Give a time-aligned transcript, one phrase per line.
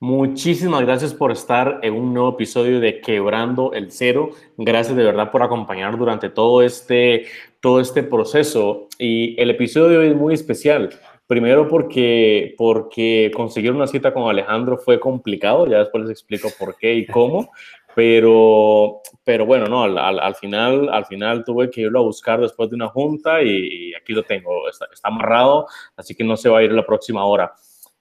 [0.00, 4.30] Muchísimas gracias por estar en un nuevo episodio de Quebrando el Cero.
[4.56, 7.26] Gracias de verdad por acompañar durante todo este,
[7.60, 8.86] todo este proceso.
[8.96, 10.90] Y el episodio de hoy es muy especial.
[11.26, 16.76] Primero porque, porque conseguir una cita con Alejandro fue complicado, ya después les explico por
[16.76, 17.50] qué y cómo,
[17.96, 22.70] pero, pero bueno, no, al, al, final, al final tuve que irlo a buscar después
[22.70, 25.66] de una junta y, y aquí lo tengo, está, está amarrado,
[25.96, 27.52] así que no se va a ir la próxima hora.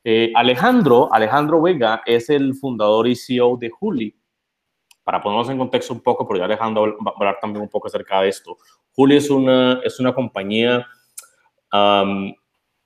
[0.04, 4.16] Eh, Alejandro, Alejandro Vega es el fundador y CEO de Juli.
[5.04, 8.22] Para ponernos en contexto un poco, porque Alejandro va a hablar también un poco acerca
[8.22, 8.58] de esto.
[8.92, 10.88] Juli es una, es una compañía,
[11.72, 12.34] um,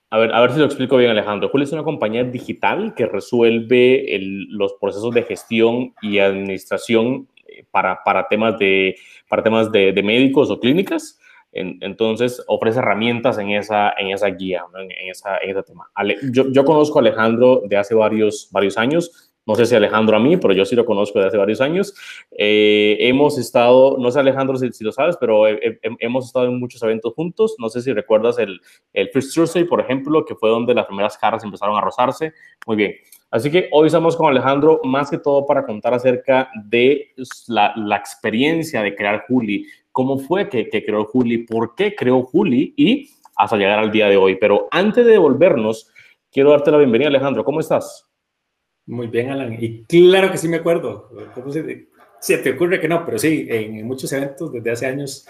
[0.09, 1.49] a, ver, a ver si lo explico bien Alejandro.
[1.49, 7.65] Juli es una compañía digital que resuelve el, los procesos de gestión y administración eh,
[7.71, 8.95] para, para temas, de,
[9.29, 11.20] para temas de, de médicos o clínicas
[11.53, 15.89] entonces ofrece herramientas en esa, en esa guía, en, esa, en, ese tema.
[16.31, 19.31] yo, yo, conozco a Alejandro de hace varios, varios años.
[19.45, 21.95] No sé si Alejandro a mí, pero yo sí lo conozco de hace varios años.
[22.31, 26.81] Eh, hemos estado, no sé Alejandro si, si lo sabes, pero hemos estado en muchos
[26.83, 27.55] eventos juntos.
[27.57, 28.61] No sé si recuerdas el,
[28.93, 32.33] el First Thursday, por ejemplo, que fue donde las primeras caras empezaron a rozarse.
[32.67, 32.93] Muy bien.
[33.31, 37.13] Así que hoy estamos con Alejandro más que todo para contar acerca de
[37.47, 42.73] la, la experiencia de crear Juli, cómo fue que, creó Juli, por qué creó Juli
[42.77, 44.35] y hasta llegar al día de hoy.
[44.35, 45.89] Pero antes de devolvernos,
[46.31, 47.43] quiero darte la bienvenida, Alejandro.
[47.43, 48.09] ¿Cómo estás?
[48.85, 49.57] Muy bien, Alan.
[49.59, 51.09] Y claro que sí me acuerdo.
[51.33, 51.87] ¿Cómo se,
[52.19, 53.05] se te ocurre que no?
[53.05, 55.27] Pero sí, en muchos eventos desde hace años.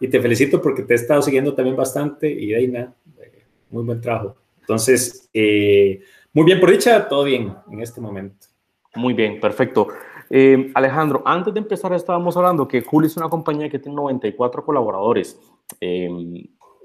[0.00, 2.30] Y te felicito porque te he estado siguiendo también bastante.
[2.30, 4.36] Y Deina, eh, muy buen trabajo.
[4.60, 6.00] Entonces, eh,
[6.32, 8.46] muy bien por dicha, todo bien en este momento.
[8.94, 9.88] Muy bien, perfecto.
[10.36, 14.64] Eh, Alejandro, antes de empezar estábamos hablando que Juli es una compañía que tiene 94
[14.64, 15.40] colaboradores.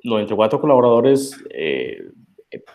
[0.03, 2.11] 94 eh, colaboradores eh,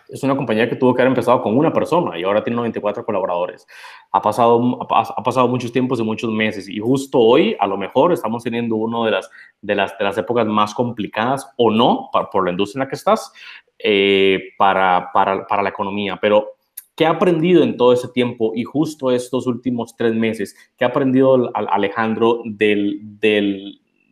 [0.08, 3.06] es una compañía que tuvo que haber empezado con una persona y ahora tiene 94
[3.06, 3.68] colaboradores.
[4.10, 8.12] Ha pasado, ha, pasado muchos tiempos y muchos meses y justo hoy a lo mejor
[8.12, 12.44] estamos teniendo una de las, de las, de las épocas más complicadas o no por
[12.44, 13.32] la industria en la que estás
[14.58, 16.18] para, para, para la economía.
[16.20, 16.53] Pero
[16.96, 20.56] ¿Qué ha aprendido en todo ese tiempo y justo estos últimos tres meses?
[20.76, 23.00] ¿Qué ha aprendido Alejandro del,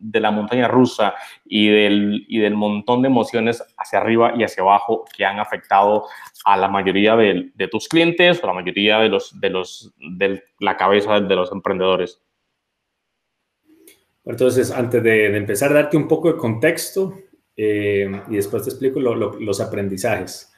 [0.03, 1.13] de la montaña rusa
[1.45, 6.05] y del, montón de emociones hacia arriba y hacia abajo que han afectado
[6.43, 10.75] a la mayoría de, tus clientes o la mayoría de, los, de, los, de la
[10.75, 12.21] cabeza de los emprendedores?
[14.25, 17.17] Entonces, antes de, empezar, darte un poco de contexto
[17.55, 20.52] eh, y después te explico los aprendizajes.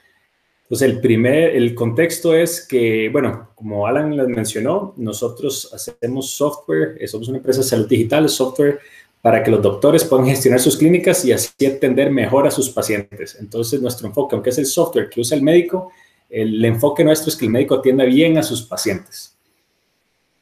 [0.66, 6.98] Entonces, el primer, el contexto es que, bueno, como Alan les mencionó, nosotros hacemos software,
[7.00, 8.80] eh, somos una empresa de salud digital, software
[9.22, 13.38] para que los doctores puedan gestionar sus clínicas y así atender mejor a sus pacientes.
[13.40, 15.92] Entonces, nuestro enfoque, aunque es el software que usa el médico,
[16.30, 19.38] el enfoque nuestro es que el médico atienda bien a sus pacientes.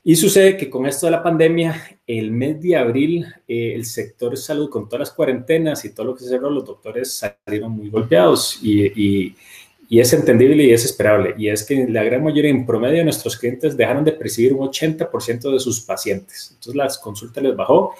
[0.05, 4.31] Y sucede que con esto de la pandemia, el mes de abril, eh, el sector
[4.31, 7.71] de salud, con todas las cuarentenas y todo lo que se cerró, los doctores salieron
[7.71, 9.35] muy golpeados y y
[9.89, 11.35] es entendible y es esperable.
[11.37, 14.67] Y es que la gran mayoría, en promedio, de nuestros clientes dejaron de percibir un
[14.67, 16.49] 80% de sus pacientes.
[16.51, 17.93] Entonces, las consultas les bajó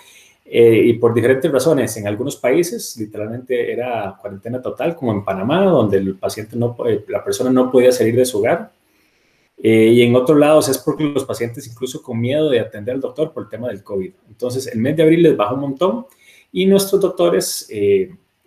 [0.45, 1.95] eh, y por diferentes razones.
[1.97, 7.03] En algunos países, literalmente era cuarentena total, como en Panamá, donde el paciente no, eh,
[7.07, 8.71] la persona no podía salir de su hogar.
[9.61, 13.01] Eh, y en otros lados es porque los pacientes incluso con miedo de atender al
[13.01, 14.11] doctor por el tema del COVID.
[14.29, 16.05] Entonces, el mes de abril les bajó un montón
[16.51, 17.67] y nuestros doctores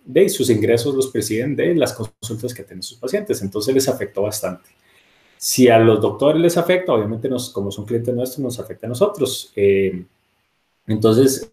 [0.07, 3.41] de sus ingresos los presiden de las consultas que tienen sus pacientes.
[3.41, 4.69] Entonces les afectó bastante.
[5.37, 8.89] Si a los doctores les afecta, obviamente nos, como son clientes nuestros, nos afecta a
[8.89, 9.51] nosotros.
[9.55, 10.03] Eh,
[10.87, 11.51] entonces,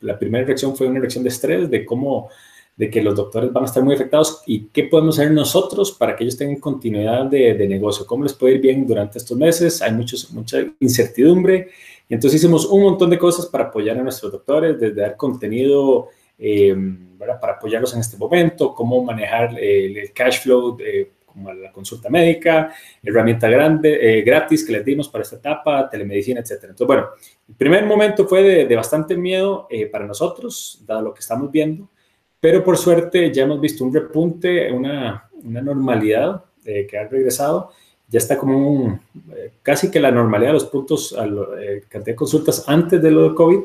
[0.00, 2.30] la primera reacción fue una reacción de estrés, de cómo,
[2.74, 6.16] de que los doctores van a estar muy afectados y qué podemos hacer nosotros para
[6.16, 9.82] que ellos tengan continuidad de, de negocio, cómo les puede ir bien durante estos meses.
[9.82, 11.68] Hay muchos, mucha incertidumbre.
[12.08, 16.08] Entonces hicimos un montón de cosas para apoyar a nuestros doctores, desde dar contenido
[16.38, 16.74] eh,
[17.18, 22.74] para apoyarlos en este momento, cómo manejar el, cash flow de, como la consulta médica,
[23.02, 26.72] herramienta grande, eh, gratis que les dimos para esta etapa, telemedicina, etcétera.
[26.72, 27.08] Entonces, bueno,
[27.48, 31.88] el primer momento fue de, bastante miedo eh, para nosotros, dado lo que estamos viendo,
[32.40, 37.72] pero por suerte ya hemos visto un repunte, una, una normalidad que ha regresado,
[38.08, 39.00] ya está como un,
[39.62, 41.46] casi que la normalidad de los puntos, la
[41.88, 43.58] cantidad de consultas antes de lo de COVID,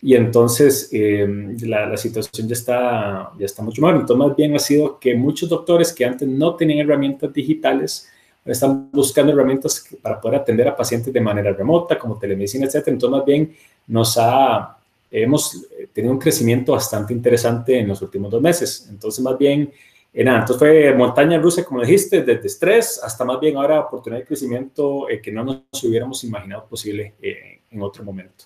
[0.00, 4.00] y entonces em, la, la, situación ya está, ya está mucho mejor.
[4.00, 8.08] Entonces, más bien ha sido que muchos doctores que antes no tenían herramientas digitales
[8.44, 12.88] están buscando herramientas para poder atender a pacientes de manera remota, como telemedicina, etc.
[12.88, 13.54] Entonces, más bien
[13.86, 14.78] nos ha,
[15.10, 18.86] hemos tenido un crecimiento bastante interesante en los últimos dos meses.
[18.90, 19.70] Entonces, más bien,
[20.12, 24.20] eh, nada, entonces fue montaña rusa, como dijiste, desde estrés hasta más bien ahora oportunidad
[24.20, 28.44] de crecimiento eh, que no nos hubiéramos imaginado posible eh, en otro momento.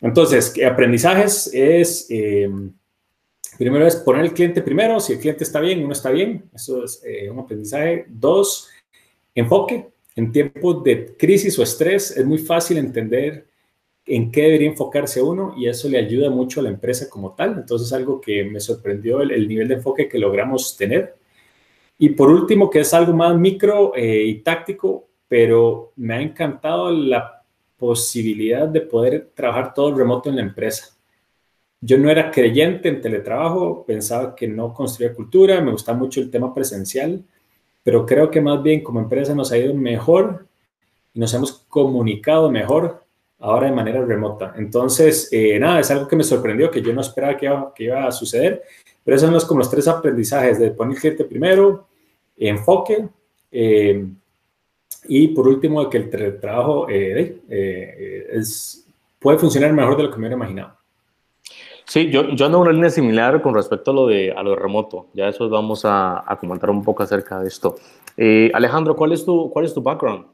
[0.00, 2.48] Entonces, aprendizajes es, eh,
[3.58, 6.84] primero es poner el cliente primero, si el cliente está bien, uno está bien, eso
[6.84, 8.06] es eh, un aprendizaje.
[8.08, 8.68] Dos,
[9.34, 9.88] enfoque.
[10.16, 13.46] En tiempos de crisis o estrés es muy fácil entender
[14.06, 17.58] en qué debería enfocarse uno y eso le ayuda mucho a la empresa como tal.
[17.58, 21.16] Entonces, algo que me sorprendió el, nivel de enfoque que logramos tener.
[21.98, 26.90] Y por último, que es algo más micro eh, y táctico, pero me ha encantado
[26.90, 27.35] la
[27.78, 30.96] posibilidad de poder trabajar todo remoto en la empresa.
[31.80, 36.30] Yo no era creyente en teletrabajo, pensaba que no construía cultura, me gusta mucho el
[36.30, 37.22] tema presencial,
[37.82, 40.46] pero creo que más bien como empresa nos ha ido mejor
[41.14, 43.04] y nos hemos comunicado mejor
[43.38, 44.54] ahora de manera remota.
[44.56, 47.84] Entonces, eh, nada, es algo que me sorprendió, que yo no esperaba que iba, que
[47.84, 48.62] iba a suceder,
[49.04, 51.86] pero esos son como los tres aprendizajes, de poner gente primero,
[52.36, 53.08] enfoque,
[53.52, 54.04] eh,
[55.08, 58.86] y por último, que el trabajo eh, eh, es,
[59.18, 60.76] puede funcionar mejor de lo que me hubiera imaginado.
[61.84, 64.56] Sí, yo, yo ando en una línea similar con respecto a lo de a lo
[64.56, 65.06] remoto.
[65.14, 67.76] Ya después vamos a, a comentar un poco acerca de esto.
[68.16, 70.26] Eh, Alejandro, ¿cuál es, tu, ¿cuál es tu background?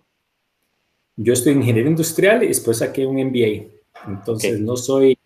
[1.17, 3.67] Yo estoy en ingeniería industrial y después saqué un MBA.
[4.09, 5.19] Entonces no soy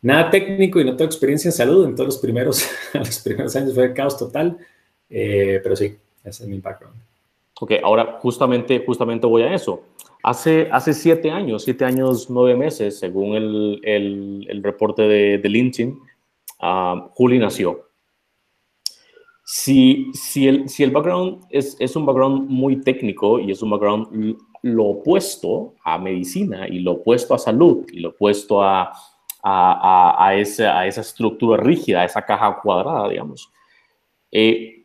[0.00, 1.84] nada técnico y no tengo experiencia en salud.
[1.84, 4.56] En todos los primeros, los primeros años fue caos total.
[5.08, 7.03] pero sí, ese es mi background.
[7.60, 9.82] Ok, ahora justamente, justamente voy a eso.
[10.22, 15.98] Hace, hace siete años, siete años, nueve meses, según el, el, reporte de, de LinkedIn,
[16.62, 17.90] uh, Juli nació.
[19.44, 23.70] Si, si, el, si el background es, es un background muy técnico y es un
[23.70, 28.90] background lo opuesto a medicina y lo opuesto a salud y lo opuesto a,
[29.42, 33.52] a, a, a esa estructura rígida, a esa caja cuadrada, digamos.
[34.32, 34.83] Eh,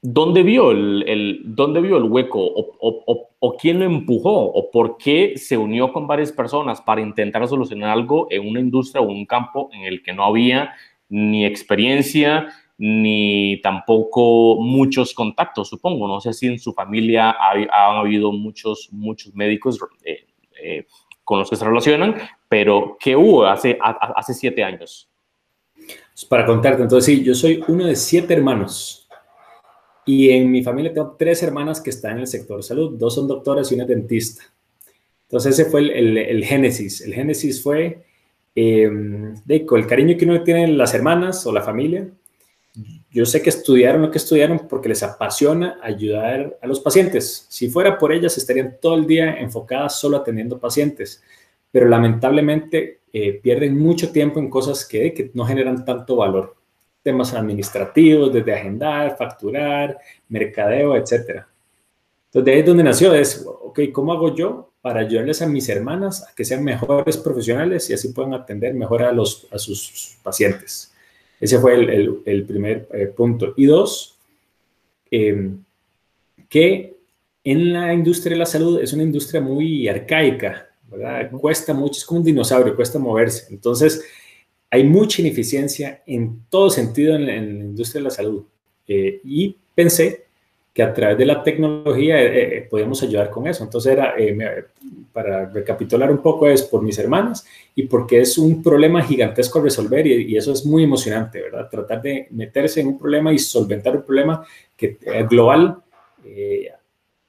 [0.00, 5.56] ¿Dónde vio el, dónde vio el hueco o, quién lo empujó o por qué se
[5.56, 9.82] unió con varias personas para intentar solucionar algo en una industria o un campo en
[9.82, 10.72] el que no había
[11.08, 16.06] ni experiencia ni tampoco muchos contactos, supongo.
[16.06, 20.26] No sé si en su familia ha, habido muchos, muchos médicos eh,
[20.62, 20.86] eh,
[21.24, 22.14] con los que se relacionan,
[22.48, 25.10] pero ¿qué hubo hace, hace siete años?
[25.74, 29.07] Pues para contarte, entonces sí, yo soy uno de siete hermanos.
[30.08, 33.28] Y en mi familia tengo tres hermanas que están en el sector salud, dos son
[33.28, 34.42] doctoras y una dentista.
[35.24, 37.02] Entonces ese fue el, el, génesis.
[37.02, 38.06] El génesis fue
[38.54, 38.90] eh,
[39.44, 42.08] de, con el cariño que uno tiene las hermanas o la familia.
[43.10, 47.44] yo sé que estudiaron lo que estudiaron porque les apasiona ayudar a los pacientes.
[47.50, 51.22] Si fuera por ellas, estarían todo el día enfocadas solo atendiendo pacientes,
[51.70, 56.57] pero lamentablemente eh, pierden mucho tiempo en cosas que, que no generan tanto valor.
[57.08, 59.98] Temas administrativos, desde agendar, facturar,
[60.28, 61.42] mercadeo, etc.
[62.26, 65.66] Entonces, de ahí es donde nació, es, ok, ¿cómo hago yo para ayudarles a mis
[65.70, 70.18] hermanas a que sean mejores profesionales y así puedan atender mejor a, los, a sus
[70.22, 70.92] pacientes?
[71.40, 73.54] Ese fue el, primer eh, punto.
[73.56, 74.18] Y dos,
[75.10, 75.64] em,
[76.46, 76.94] que
[77.42, 81.30] en la industria de la salud es una industria muy arcaica, ¿verdad?
[81.30, 83.46] Cuesta mucho, es como un dinosaurio, cuesta moverse.
[83.48, 84.04] Entonces,
[84.70, 88.44] hay mucha ineficiencia en todo sentido en la, industria de la salud.
[88.86, 90.28] Eh, y pensé
[90.78, 93.64] que a través de la tecnología eh, eh, podíamos ayudar con eso.
[93.64, 94.64] Entonces, era, eh,
[95.12, 97.44] para recapitular un poco, es por mis hermanas
[97.74, 101.68] y porque es un problema gigantesco a resolver y, eso es muy emocionante, ¿verdad?
[101.68, 104.46] Tratar de meterse en un problema y solventar un problema
[104.76, 105.78] que es global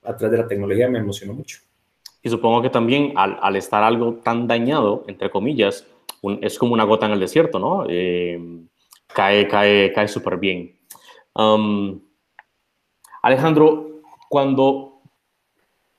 [0.04, 1.58] a través de la tecnología me emocionó mucho.
[2.22, 5.88] Y supongo que también al, al estar algo tan dañado, entre comillas,
[6.42, 7.86] es como una gota en el desierto, ¿no?
[9.08, 10.78] cae, cae, cae súper bien.
[11.34, 12.00] Um,
[13.22, 15.02] Alejandro, cuando,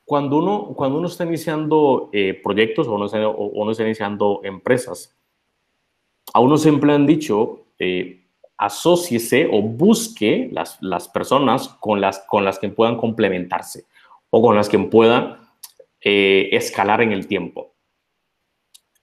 [0.05, 5.15] cuando, uno, cuando uno está iniciando eh, proyectos o uno, está, uno está iniciando empresas,
[6.33, 8.23] a uno siempre han dicho, eh,
[8.57, 13.85] asóciese o busque las, las personas con las, con las que puedan complementarse
[14.29, 15.37] o con las que puedan
[15.99, 17.73] eh, escalar en el tiempo.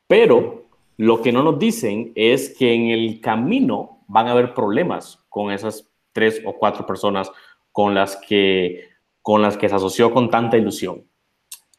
[0.07, 0.58] Pero
[0.99, 5.53] lo que no nos dicen es que en el camino van a haber problemas con
[5.53, 7.31] esas tres o cuatro personas
[7.71, 8.89] con las que,
[9.23, 11.05] con las que se asoció con tanta ilusión.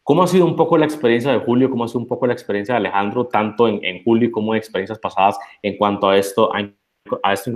[0.03, 1.69] ¿Cómo ha sido un poco la experiencia de Julio?
[1.69, 4.99] ¿Cómo ha sido un poco la experiencia de Alejandro, tanto en, Julio como en experiencias
[4.99, 7.51] pasadas en cuanto a esto, a, esto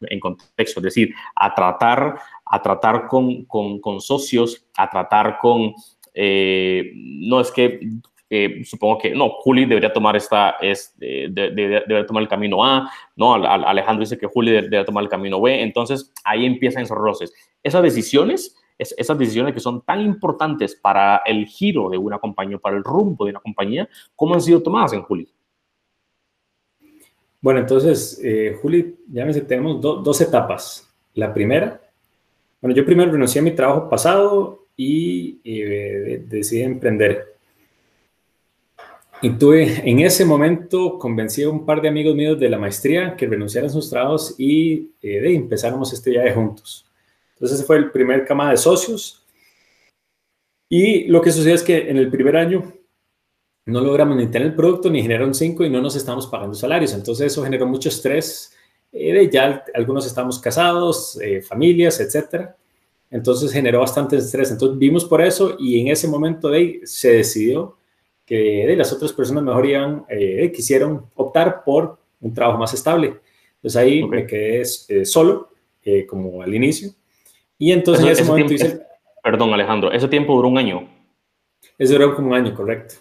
[0.00, 0.80] en contexto?
[0.80, 5.74] Es decir, a tratar, a tratar con, con, con socios, a tratar con...
[6.12, 7.80] Eh, no es que
[8.64, 14.00] supongo que no, Juli debería tomar esta, es, debería tomar el camino A, no, Alejandro
[14.00, 17.32] dice que Juli debería tomar el camino B, entonces ahí empiezan esos roces.
[17.62, 22.76] Esas decisiones, esas decisiones que son tan importantes para el giro de una compañía, para
[22.76, 25.28] el rumbo de una compañía, ¿cómo han sido tomadas en Juli?
[27.40, 30.90] Bueno, entonces, eh, Juli, ya tenemos dos etapas.
[31.12, 31.80] La primera,
[32.64, 37.33] bueno, yo primero renuncié a mi trabajo pasado y eh, decidí emprender.
[39.22, 43.16] Y tuve, en ese momento convencí a un par de amigos míos de la maestría
[43.16, 46.84] que renunciaran sus trabajos y eh, empezáramos este viaje juntos.
[47.34, 49.24] Entonces ese fue el primer cama de socios.
[50.68, 52.72] Y lo que sucede es que en el primer año
[53.66, 56.54] no logramos ni tener el producto ni generar un 5 y no nos estamos pagando
[56.54, 56.92] salarios.
[56.92, 58.52] Entonces eso generó mucho estrés.
[58.92, 62.56] Eh, ya algunos estamos casados, eh, familias, etcétera.
[63.10, 64.50] Entonces generó bastante estrés.
[64.50, 67.76] Entonces vimos por eso y en ese momento de ahí se decidió
[68.24, 73.18] que de las otras personas mejor iban, eh, quisieron optar por un trabajo más estable.
[73.56, 75.50] Entonces ahí me quedé eh, solo,
[75.82, 76.90] eh, como al inicio.
[77.58, 78.80] Y entonces en ese, momento hice...
[79.22, 80.88] Perdón, Alejandro, ¿ese tiempo duró un año?
[81.78, 82.96] Eso duró como un año, correcto.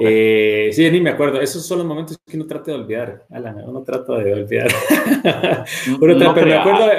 [0.00, 1.40] sí, ni me acuerdo.
[1.40, 3.26] Esos son los momentos que uno trata de olvidar.
[3.30, 4.68] Alan, uno trata de olvidar.
[6.00, 6.90] pero me acuerdo...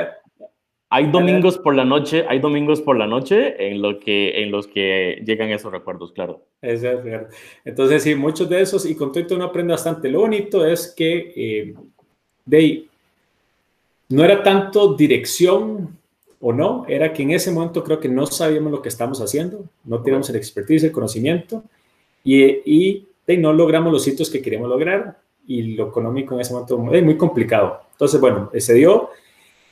[0.91, 4.65] Hay domingos por la noche, hay domingos por la noche en, lo que, en los
[4.65, 6.41] que llegan esos recuerdos, claro.
[6.62, 6.84] Es
[7.63, 10.10] Entonces, sí, muchos de esos, y con todo uno aprende bastante.
[10.10, 11.75] Lo bonito es que eh,
[12.46, 12.88] de
[14.10, 15.96] no era tanto dirección
[16.41, 19.65] o no, era que en ese momento creo que no sabíamos lo que estamos haciendo,
[19.84, 21.63] no teníamos el expertise, el conocimiento,
[22.24, 26.53] y, y de, no logramos los sitios que queríamos lograr, y lo económico en ese
[26.53, 27.81] momento es muy complicado.
[27.91, 29.10] Entonces, bueno, se dio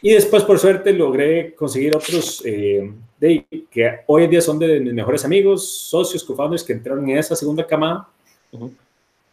[0.02, 4.80] y después, por suerte, logré conseguir otros eh, de, que hoy en día son de
[4.80, 8.08] mis mejores amigos, socios, co-founders que entraron en esa segunda camada.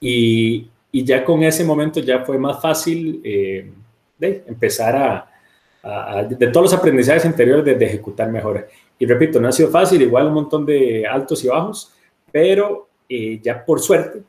[0.00, 3.70] y, y, ya con ese momento ya fue más fácil eh,
[4.18, 8.66] de empezar a, de todos los aprendizajes anteriores, de, ejecutar mejor.
[8.98, 11.92] Y repito, no ha sido fácil, igual un montón de altos y bajos,
[12.32, 14.22] pero eh, ya por suerte,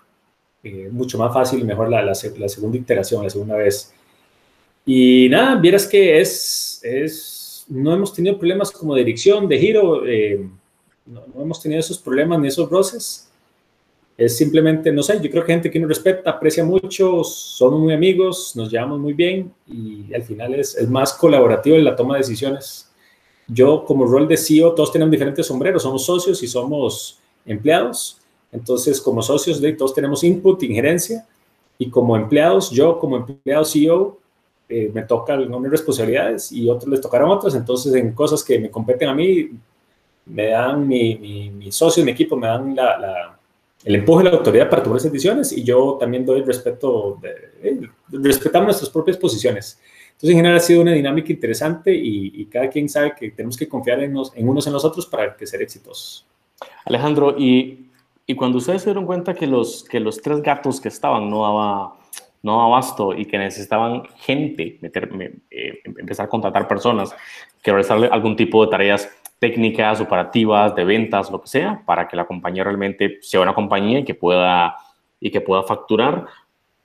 [0.92, 3.95] mucho más fácil y mejor la, la, la segunda iteración, la segunda vez.
[4.86, 10.06] Y nada, vieras que es, es, no hemos tenido problemas como de dirección, de giro,
[10.06, 10.48] eh,
[11.06, 13.30] no, hemos tenido esos problemas ni esos roces.
[14.18, 17.94] Es simplemente, no sé, yo creo que gente que nos respeta, aprecia mucho, somos muy
[17.94, 22.16] amigos, nos llevamos muy bien y al final es, es más colaborativo en la toma
[22.16, 22.90] de decisiones.
[23.48, 28.22] Yo como rol de CEO, todos tenemos diferentes sombreros, somos socios y somos empleados.
[28.52, 31.28] Entonces, como socios, todos tenemos input, injerencia.
[31.78, 34.18] Y como empleados, yo como empleado CEO,
[34.68, 38.70] eh, me tocan algunas responsabilidades y otros les tocarán otras, entonces en cosas que me
[38.70, 39.52] competen a mí,
[40.26, 43.38] me dan mi, mi, mi socio, mi equipo, me dan la,
[43.84, 47.20] el empuje y la autoridad para tomar esas decisiones y yo también doy el respeto,
[47.22, 47.30] de,
[47.62, 49.80] eh, respetamos nuestras propias posiciones.
[50.08, 53.68] Entonces, en general ha sido una dinámica interesante y, cada quien sabe que tenemos que
[53.68, 56.26] confiar en, en unos en los otros para que ser exitosos.
[56.86, 57.90] Alejandro, y,
[58.26, 61.42] y, cuando ustedes se dieron cuenta que los, que los tres gatos que estaban no
[61.42, 61.98] daba,
[62.46, 67.16] no abasto y que necesitaban gente, eh, empezar a contratar personas
[67.64, 69.10] que realizarle algún tipo de tareas
[69.40, 74.00] técnicas, operativas, de ventas, lo que sea, para que la compañía realmente sea una compañía
[74.00, 74.76] y que pueda,
[75.20, 76.28] y que pueda facturar.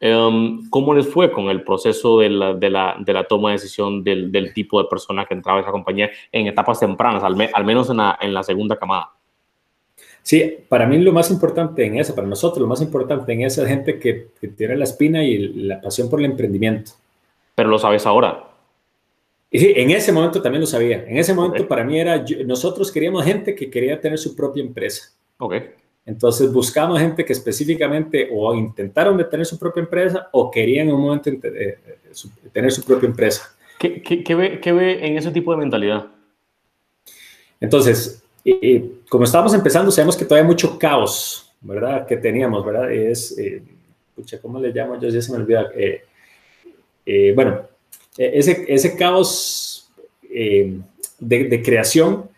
[0.01, 3.57] Em, ¿Cómo les fue con el proceso de la, de la, de la toma de
[3.57, 7.37] decisión del, del, tipo de persona que entraba a esa compañía en etapas tempranas, al,
[7.53, 9.11] al menos en la, en la, segunda camada?
[10.23, 13.67] Sí, para mí lo más importante en eso, para nosotros lo más importante en esa
[13.67, 16.93] gente que, que tiene la espina y la pasión por el emprendimiento.
[17.55, 18.51] Pero lo sabes ahora.
[19.53, 21.05] Sí, en ese momento también lo sabía.
[21.07, 25.11] En ese momento para mí era, nosotros queríamos gente que quería tener su propia empresa.
[25.39, 25.55] Ok.
[26.07, 30.95] Entonces buscamos gente que específicamente o intentaron de tener su propia empresa o querían en
[30.95, 31.79] un momento eh,
[32.53, 33.55] tener su propia empresa.
[33.79, 36.07] ¿Qué, qué, ve, ¿Qué, ve, en ese tipo de mentalidad?
[37.61, 38.23] Entonces,
[39.09, 42.07] como estábamos empezando, sabemos que todavía hay mucho caos, ¿verdad?
[42.07, 42.91] Que teníamos, ¿verdad?
[42.91, 43.63] Es, eh,
[44.41, 44.99] ¿cómo le llamo?
[44.99, 45.71] Yo ya se me olvida.
[45.75, 46.03] Eh,
[47.05, 47.63] eh, bueno,
[48.17, 49.91] e, ese, ese caos
[50.23, 50.81] de,
[51.19, 52.31] de, creación,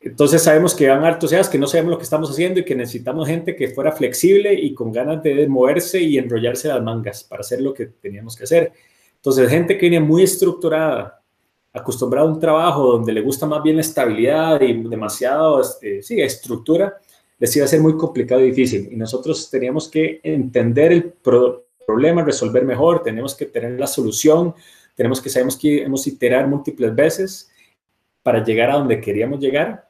[0.00, 2.74] entonces sabemos que van hartos seas que no sabemos lo que estamos haciendo y que
[2.74, 7.40] necesitamos gente que fuera flexible y con ganas de moverse y enrollarse las mangas para
[7.40, 8.72] hacer lo que teníamos que hacer.
[9.16, 11.17] Entonces, gente que viene muy estructurada,
[11.72, 16.20] acostumbrado a un trabajo donde le gusta más bien la estabilidad y demasiado, este, sí,
[16.20, 16.98] estructura,
[17.38, 18.88] les iba a ser muy complicado y difícil.
[18.90, 21.12] Y nosotros teníamos que entender el
[21.84, 24.54] problema, resolver mejor, tenemos que tener la solución,
[24.94, 27.50] tenemos que sabemos que hemos iterar múltiples veces
[28.22, 29.88] para llegar a donde queríamos llegar.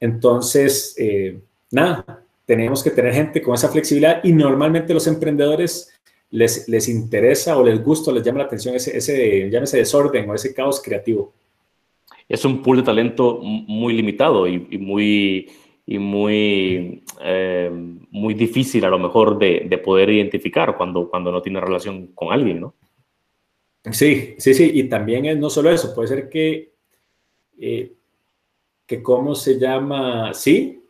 [0.00, 1.38] Entonces, eh,
[1.70, 5.92] nada, tenemos que tener gente con esa flexibilidad y normalmente los emprendedores
[6.30, 10.28] les, les interesa o les gusta o les llama la atención ese, ese, ese desorden
[10.28, 11.32] o ese caos creativo.
[12.28, 15.48] Es un pool de talento muy limitado y, muy,
[15.86, 17.70] y muy, eh,
[18.10, 22.32] muy difícil a lo mejor de, de, poder identificar cuando, cuando no tiene relación con
[22.32, 22.74] alguien, ¿no?
[23.92, 24.70] Sí, sí, sí.
[24.74, 26.72] Y también es no solo eso, puede ser que,
[27.60, 27.92] eh,
[28.84, 30.34] que ¿cómo se llama?
[30.34, 30.82] Sí,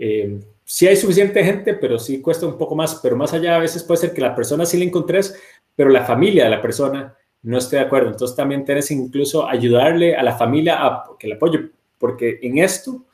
[0.00, 2.96] eh, sí hay suficiente gente, pero sí cuesta un poco más.
[2.96, 5.40] Pero más allá, a veces puede ser que la persona sí la encontres,
[5.74, 8.10] pero la familia de la persona no esté de acuerdo.
[8.10, 13.04] Entonces también tienes incluso ayudarle a la familia a que le apoye, porque en esto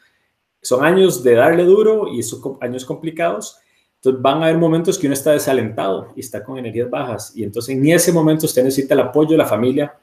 [0.63, 3.59] son años de darle duro y son años complicados.
[3.97, 7.37] Entonces van a haber momentos que uno está desalentado y está con energías bajas.
[7.37, 9.95] Y entonces en ese momento usted necesita el apoyo de la familia,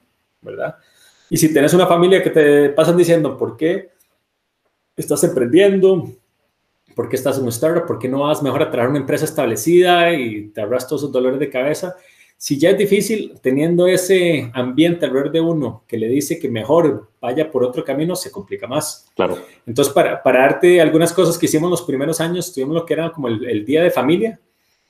[0.42, 0.76] ¿verdad?
[1.30, 3.90] Y si tienes una familia que te pasan diciendo, ¿por qué
[4.96, 6.08] estás emprendiendo?
[7.00, 7.88] ¿Por qué estás en un startup?
[7.88, 11.14] ¿Por qué no vas mejor a traer una empresa establecida y te ahorras todos esos
[11.14, 11.96] dolores de cabeza?
[12.36, 17.10] Si ya es difícil teniendo ese ambiente alrededor de uno que le dice que mejor
[17.22, 19.10] vaya por otro camino, se complica más.
[19.16, 19.38] Claro.
[19.66, 23.10] Entonces, para, para darte algunas cosas que hicimos los primeros años, tuvimos lo que era
[23.14, 24.38] como el, el día de familia,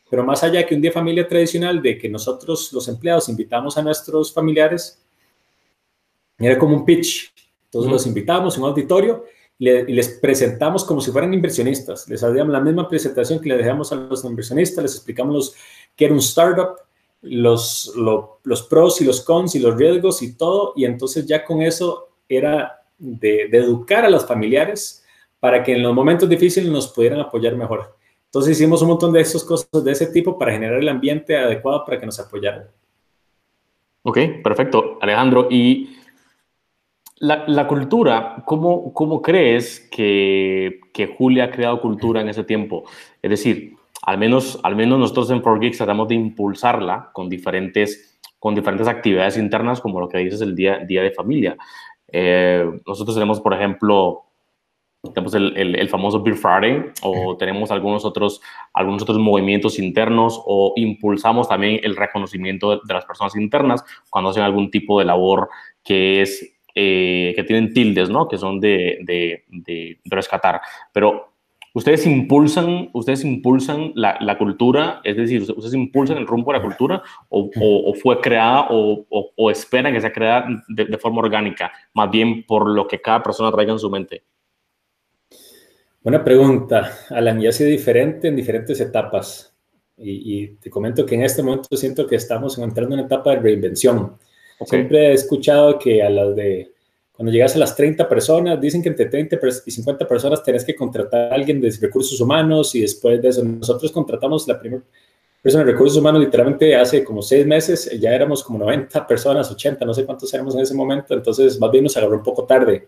[0.10, 3.78] pero más allá que un día de familia tradicional, de que nosotros los empleados invitamos
[3.78, 5.00] a nuestros familiares,
[6.40, 7.32] era como un pitch.
[7.66, 9.26] Entonces los invitamos en un auditorio
[9.60, 12.08] y les presentamos como si fueran inversionistas.
[12.08, 15.56] Les hacíamos la misma presentación que le dejamos a los inversionistas, les explicamos los,
[15.98, 16.78] qué era un startup,
[17.22, 17.94] los,
[18.44, 20.72] los pros y los cons y los riesgos y todo.
[20.78, 25.06] Y entonces ya con eso era de, educar a los familiares
[25.42, 27.98] para que en los momentos difíciles nos pudieran apoyar mejor.
[28.26, 31.84] Entonces hicimos un montón de esas cosas de ese tipo para generar el ambiente adecuado
[31.84, 32.68] para que nos apoyaran.
[34.04, 34.98] Ok, perfecto.
[35.02, 35.50] Alejandro,
[37.20, 42.84] la, cultura, ¿cómo, ¿cómo, crees que, que Julia ha creado cultura en ese tiempo?
[43.22, 48.56] Es decir, al menos, al menos nosotros en 4Geeks tratamos de impulsarla con diferentes, con
[48.56, 51.58] diferentes actividades internas, como lo que dices el día, día de familia.
[52.08, 54.24] Eh, nosotros tenemos, por ejemplo,
[55.14, 58.42] tenemos el, el, famoso Beer Friday o tenemos algunos otros,
[58.74, 64.32] algunos otros movimientos internos o impulsamos también el reconocimiento de, de las personas internas cuando
[64.32, 65.50] hacen algún tipo de labor
[65.84, 68.30] que es eh, que tienen tildes, ¿no?
[68.30, 70.62] Que son de, de, de, rescatar.
[70.94, 71.34] Pero
[71.74, 76.64] ustedes impulsan, ustedes impulsan la, la, cultura, es decir, ustedes impulsan el rumbo de la
[76.64, 82.10] cultura o, o, fue creada o, o, esperan que sea creada de, forma orgánica, más
[82.10, 84.24] bien por lo que cada persona traiga en su mente.
[86.02, 89.54] Buena pregunta, Alan, y ha sido diferente en diferentes etapas.
[89.98, 93.32] Y, y, te comento que en este momento siento que estamos entrando en una etapa
[93.32, 94.18] de reinvención
[94.66, 96.72] Siempre he escuchado que a las de,
[97.14, 100.76] cuando llegas a las 30 personas, dicen que entre 30 y 50 personas tenés que
[100.76, 104.84] contratar a alguien de recursos humanos y después de eso, nosotros contratamos la primera
[105.42, 109.86] persona de recursos humanos literalmente hace como seis meses, ya éramos como 90 personas, 80,
[109.86, 112.88] no sé cuántos éramos en ese momento, entonces más bien nos agarró un poco tarde.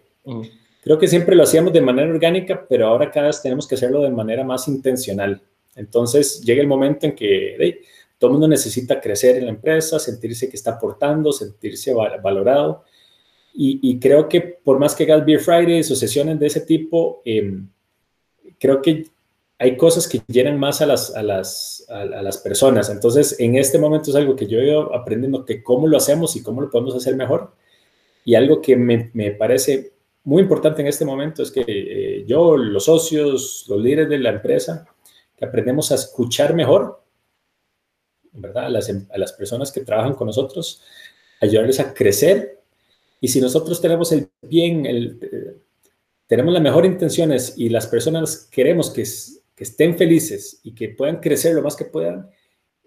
[0.84, 4.01] Creo que siempre lo hacíamos de manera orgánica, pero ahora cada vez tenemos que hacerlo
[4.01, 5.41] de manera más intencional.
[5.75, 7.79] Entonces llega el momento en que
[8.21, 12.84] todo mundo necesita crecer en la empresa, sentirse que está aportando, sentirse valorado.
[13.51, 17.67] Y, creo que por más que hagas Beer Fridays o sesiones de ese tipo, em,
[18.60, 19.07] creo que
[19.57, 22.91] hay cosas que llenan más a las, personas.
[22.91, 26.36] Entonces, en este momento es algo que yo he ido aprendiendo que cómo lo hacemos
[26.36, 27.55] y cómo lo podemos hacer mejor.
[28.23, 32.55] Y algo que me, me parece muy importante en este momento es que eh, yo,
[32.55, 34.86] los socios, los líderes de la empresa,
[35.36, 37.01] que aprendemos a escuchar mejor,
[38.34, 38.65] ¿verdad?
[38.65, 40.82] A las, a las personas que trabajan con nosotros,
[41.41, 42.60] ayudarles a crecer.
[43.20, 45.56] Y si nosotros tenemos el bien, eh,
[46.28, 49.04] tenemos las mejores intenciones y las personas queremos que,
[49.56, 52.30] que estén felices y que puedan crecer lo más que puedan,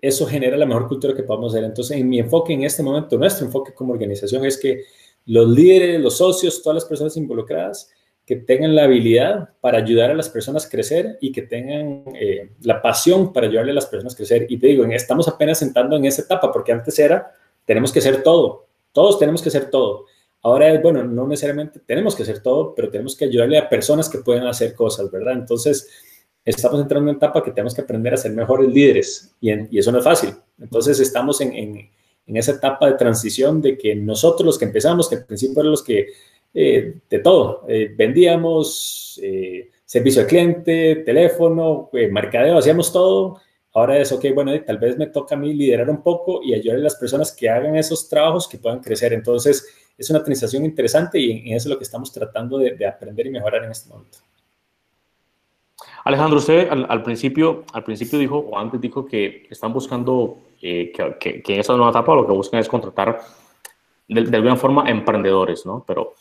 [0.00, 1.64] eso genera la mejor cultura que podamos hacer.
[1.64, 4.82] Entonces, en mi enfoque en este momento, nuestro enfoque como organización es que
[5.26, 7.90] los líderes, los socios, todas las personas involucradas,
[8.26, 12.50] que tengan la habilidad para ayudar a las personas a crecer y que tengan eh,
[12.62, 14.46] la pasión para ayudarle a las personas a crecer.
[14.48, 17.32] Y te digo, estamos apenas sentando en esa etapa, porque antes era,
[17.66, 20.06] tenemos que hacer todo, todos tenemos que hacer todo.
[20.42, 24.08] Ahora es, bueno, no necesariamente tenemos que hacer todo, pero tenemos que ayudarle a personas
[24.08, 25.34] que pueden hacer cosas, ¿verdad?
[25.34, 25.88] Entonces,
[26.44, 29.78] estamos entrando en una etapa que tenemos que aprender a ser mejores líderes y, y
[29.78, 30.34] eso no es fácil.
[30.58, 31.90] Entonces, estamos en, en,
[32.26, 35.70] en esa etapa de transición de que nosotros los que empezamos, que al principio eran
[35.70, 36.08] los que
[36.56, 37.64] eh, de todo.
[37.68, 43.40] Eh, vendíamos eh, servicio al cliente, teléfono, mercadeo, hacíamos todo.
[43.72, 46.78] Ahora es, ok, bueno, tal vez me toca a mí liderar un poco y ayudar
[46.78, 49.12] a las personas que hagan esos trabajos que puedan crecer.
[49.12, 49.66] Entonces,
[49.98, 53.64] es una transición interesante y, eso es lo que estamos tratando de, aprender y mejorar
[53.64, 54.18] en este momento.
[56.04, 61.42] Alejandro, usted al, principio, al principio dijo, o antes dijo que están buscando que, que,
[61.42, 63.22] que, en esa nueva etapa lo que buscan es contratar
[64.06, 65.82] de, de alguna forma emprendedores, ¿no?
[65.86, 66.14] Pero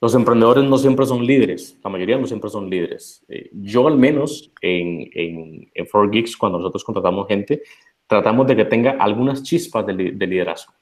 [0.00, 3.24] los emprendedores no siempre son líderes, la mayoría no siempre son líderes.
[3.28, 7.62] Eh, yo al menos en, en, en 4Geeks, cuando nosotros contratamos gente,
[8.06, 10.74] tratamos de que tenga algunas chispas de, liderazgo.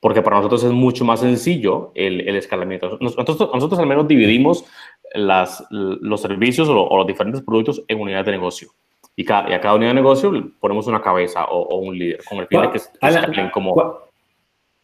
[0.00, 2.98] Porque para nosotros es mucho más sencillo el, el escalamiento.
[3.00, 4.64] Nosotros, nosotros al menos dividimos
[5.14, 8.70] las, los servicios o, los diferentes productos en unidades de negocio.
[9.14, 12.48] Y, cada, a cada unidad de negocio ponemos una cabeza o, un líder, con el
[12.48, 14.00] fin de que, que como...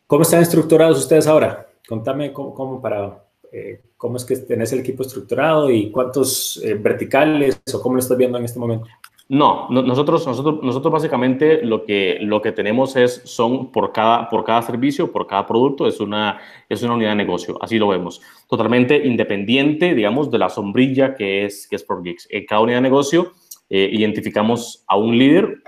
[0.06, 1.67] ¿Cómo están estructurados ustedes ahora?
[1.88, 7.62] Contame cómo, para, eh, cómo es que tenés el equipo estructurado y cuántos eh, verticales
[7.72, 8.86] o cómo lo estás viendo en este momento.
[9.30, 14.42] No, nosotros, nosotros, nosotros básicamente lo que, lo que tenemos es, son por cada, por
[14.42, 18.22] cada servicio, por cada producto, es una, es una unidad de negocio, así lo vemos.
[18.48, 22.26] Totalmente independiente, digamos, de la sombrilla que es, que es Geeks.
[22.30, 23.32] En cada unidad de negocio
[23.68, 25.62] eh, identificamos a un líder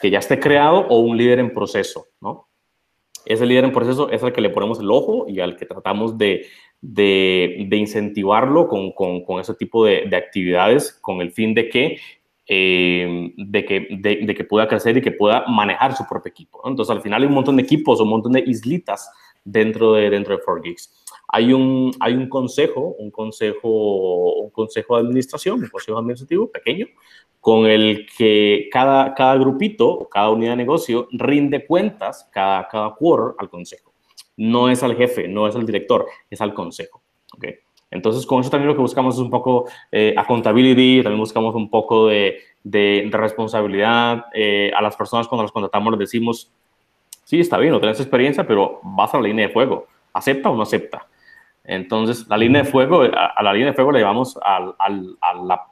[0.00, 2.48] que ya esté creado o un líder en proceso, ¿no?
[3.26, 6.18] Ese líder en proceso es al que le ponemos el ojo y al que tratamos
[6.18, 6.46] de,
[6.80, 11.98] de, incentivarlo con, con, ese tipo de, actividades con el fin de que,
[12.46, 16.60] eh, de, que, de, que pueda crecer y que pueda manejar su propio equipo.
[16.64, 19.10] Entonces, al final hay un montón de equipos, un montón de islitas
[19.44, 21.03] dentro de, dentro de 4Geeks.
[21.28, 26.86] Hay un, hay un consejo, un consejo, un consejo de administración, un consejo administrativo pequeño,
[27.40, 33.34] con el que cada, cada grupito cada unidad de negocio rinde cuentas cada, cada quarter
[33.38, 33.92] al consejo.
[34.36, 37.02] No es al jefe, no es al director, es al consejo.
[37.34, 37.56] ¿okay?
[37.90, 41.70] Entonces, con eso también lo que buscamos es un poco eh, accountability, también buscamos un
[41.70, 44.24] poco de, de, responsabilidad.
[44.34, 46.50] Eh, a las personas cuando las contratamos les decimos,
[47.22, 49.86] sí, está bien, no tienes experiencia, pero vas a la línea de fuego.
[50.12, 51.06] ¿Acepta o no acepta?
[51.66, 54.74] Entonces, la línea de fuego, a, la línea de fuego le llevamos a,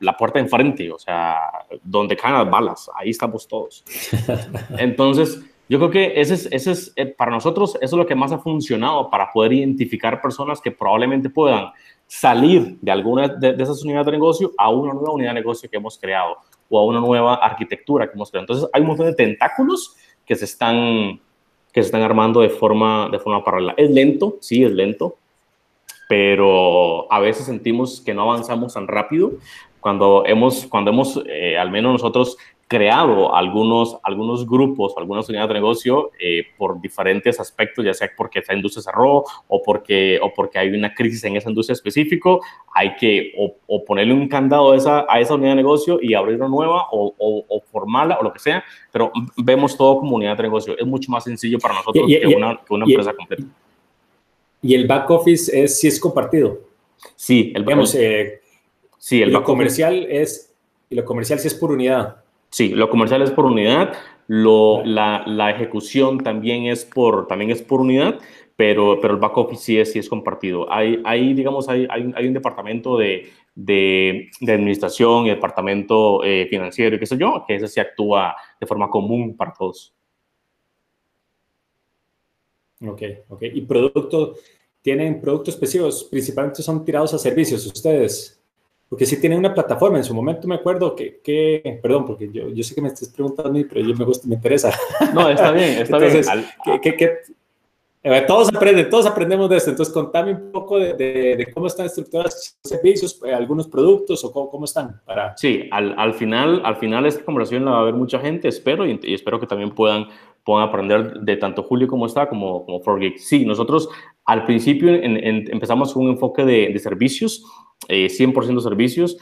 [0.00, 1.38] la, puerta enfrente, o sea,
[1.82, 3.84] donde caen las balas, ahí estamos todos.
[4.78, 8.14] Entonces, yo creo que ese es, ese es, eh, para nosotros, eso es lo que
[8.14, 11.66] más ha funcionado para poder identificar personas que probablemente puedan
[12.06, 15.76] salir de alguna de, esas unidades de negocio a una nueva unidad de negocio que
[15.76, 16.36] hemos creado
[16.70, 18.44] o a una nueva arquitectura que hemos creado.
[18.44, 21.20] Entonces, hay un montón de tentáculos que se están,
[21.70, 23.74] que se están armando de forma, de forma paralela.
[23.76, 25.16] Es lento, sí, es lento,
[26.12, 29.32] pero a veces sentimos que no avanzamos tan rápido
[29.80, 32.36] cuando hemos, cuando hemos eh, al menos nosotros,
[32.68, 38.40] creado algunos, algunos grupos, algunas unidades de negocio eh, por diferentes aspectos, ya sea porque
[38.40, 42.42] esa industria cerró o porque, o porque hay una crisis en esa industria específico,
[42.74, 43.32] hay que
[43.66, 46.88] o, ponerle un candado a esa, a esa unidad de negocio y abrir una nueva
[46.92, 50.76] o, o, formarla o lo que sea, pero vemos todo como unidad de negocio.
[50.78, 53.44] Es mucho más sencillo para nosotros que, una, que, una, empresa completa.
[54.62, 56.60] ¿Y el back office es, si es compartido?
[57.16, 58.40] Sí, el, Digamos, eh,
[58.96, 60.54] sí, el lo comercial es,
[60.88, 62.22] y lo comercial sí es por unidad.
[62.48, 63.92] Sí, lo comercial es por unidad,
[64.28, 68.20] lo, la, la, ejecución también es por, también es por unidad,
[68.56, 70.72] pero, pero el back office sí es, sí es compartido.
[70.72, 76.46] Hay, hay digamos, hay, hay, hay un departamento de, de, de, administración y departamento eh,
[76.48, 79.92] financiero y qué sé yo, que ese sí actúa de forma común para todos.
[82.86, 83.42] Ok, ok.
[83.42, 84.34] ¿Y producto,
[84.80, 86.04] tienen productos específicos?
[86.04, 88.38] Principalmente son tirados a servicios ustedes.
[88.88, 92.50] Porque si tienen una plataforma, en su momento me acuerdo que, que perdón, porque yo,
[92.50, 94.70] yo, sé que me estás preguntando pero yo me, gusta, me interesa.
[95.14, 96.22] No, está bien, está bien.
[98.04, 99.70] Eh, todos aprenden, todos aprendemos de esto.
[99.70, 104.32] Entonces, contame un poco de, de, cómo están estructurados los servicios, eh, algunos productos o
[104.32, 105.00] cómo, cómo, están.
[105.04, 105.36] Para...
[105.36, 108.86] Sí, al, al, final, al final esta conversación la va a ver mucha gente, espero,
[108.86, 110.08] y, espero que también puedan,
[110.44, 113.18] puedan aprender de tanto Julio como está, como, como Forgeek.
[113.18, 113.88] Sí, nosotros
[114.24, 117.44] al principio empezamos con un enfoque de, de servicios
[117.88, 119.16] 100% eh, servicios.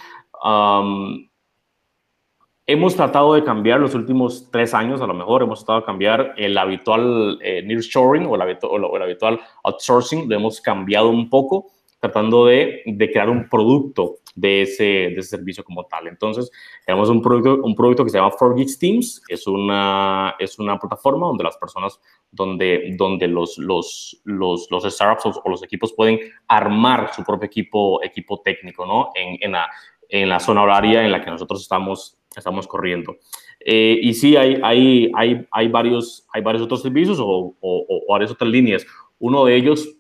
[2.67, 6.35] hemos tratado de cambiar los últimos tres años, a lo mejor hemos tratado de cambiar
[6.37, 11.29] el habitual eh, nearshoring o el, habitual, o el habitual outsourcing, lo hemos cambiado un
[11.29, 11.67] poco
[11.99, 16.07] tratando de, de crear un producto de ese, de ese, servicio como tal.
[16.07, 16.51] Entonces,
[16.87, 21.27] tenemos un producto, un producto que se llama 4Geeks Teams, es una, es una plataforma
[21.27, 27.13] donde las personas, donde, donde los, los, los, los startups o, los equipos pueden armar
[27.15, 29.11] su propio equipo, equipo técnico, ¿no?
[29.15, 29.69] En, en, la,
[30.09, 33.17] en la zona horaria en la que nosotros estamos, estamos corriendo.
[33.61, 38.13] Eh, y sí, hay, hay, hay, hay, varios, hay varios otros servicios o, o, o
[38.13, 38.87] varias otras líneas.
[39.19, 40.00] Uno de ellos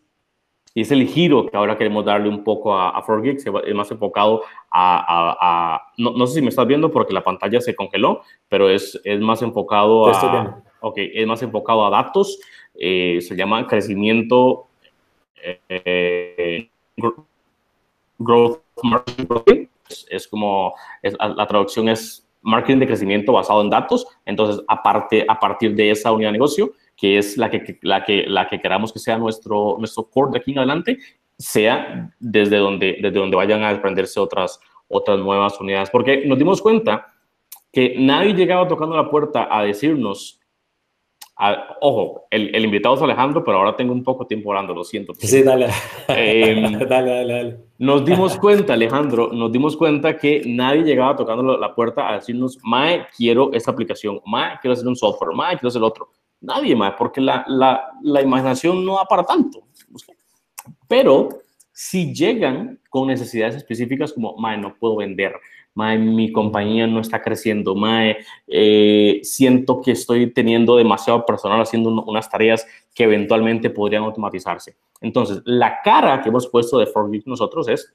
[0.75, 3.91] y es el giro que ahora queremos darle un poco a, a 4Geeks, es más
[3.91, 8.71] enfocado a, no, no, sé si me estás viendo porque la pantalla se congeló, pero
[8.71, 12.39] es, es más enfocado a, okay, es más enfocado a datos,
[12.75, 14.69] eh, se llama crecimiento,
[15.69, 16.69] eh,
[18.19, 19.67] growth marketing,
[20.09, 25.75] es, como, la traducción es marketing de crecimiento basado en datos, entonces aparte, a partir
[25.75, 28.99] de esa unidad de negocio, que es la que, la que, la que queramos que
[28.99, 30.99] sea nuestro, nuestro core de aquí en adelante,
[31.39, 35.89] sea desde donde, desde donde vayan a desprenderse otras, otras nuevas unidades.
[35.89, 37.15] Porque nos dimos cuenta
[37.73, 40.41] que nadie llegaba tocando la puerta a decirnos,
[41.81, 45.15] ojo, el, el, invitado es Alejandro, pero ahora tengo un poco tiempo hablando, lo siento.
[45.17, 45.69] Sí, dale.
[46.09, 47.61] Em, dale, dale, dale.
[47.79, 52.59] Nos dimos cuenta, Alejandro, nos dimos cuenta que nadie llegaba tocando la puerta a decirnos,
[52.63, 56.94] Mae, quiero esta aplicación, Mae, quiero hacer un software, Mae, quiero hacer otro nadie más,
[56.98, 59.62] porque la, la, la imaginación no da para tanto.
[60.88, 61.29] Pero
[61.72, 65.35] si llegan con necesidades específicas como, mae, no puedo vender,
[65.74, 71.90] mae, mi compañía no está creciendo, mae, eh, siento que estoy teniendo demasiado personal haciendo
[71.90, 74.76] unas tareas que eventualmente podrían automatizarse.
[75.00, 77.94] Entonces, la cara que hemos puesto de Forgeek nosotros es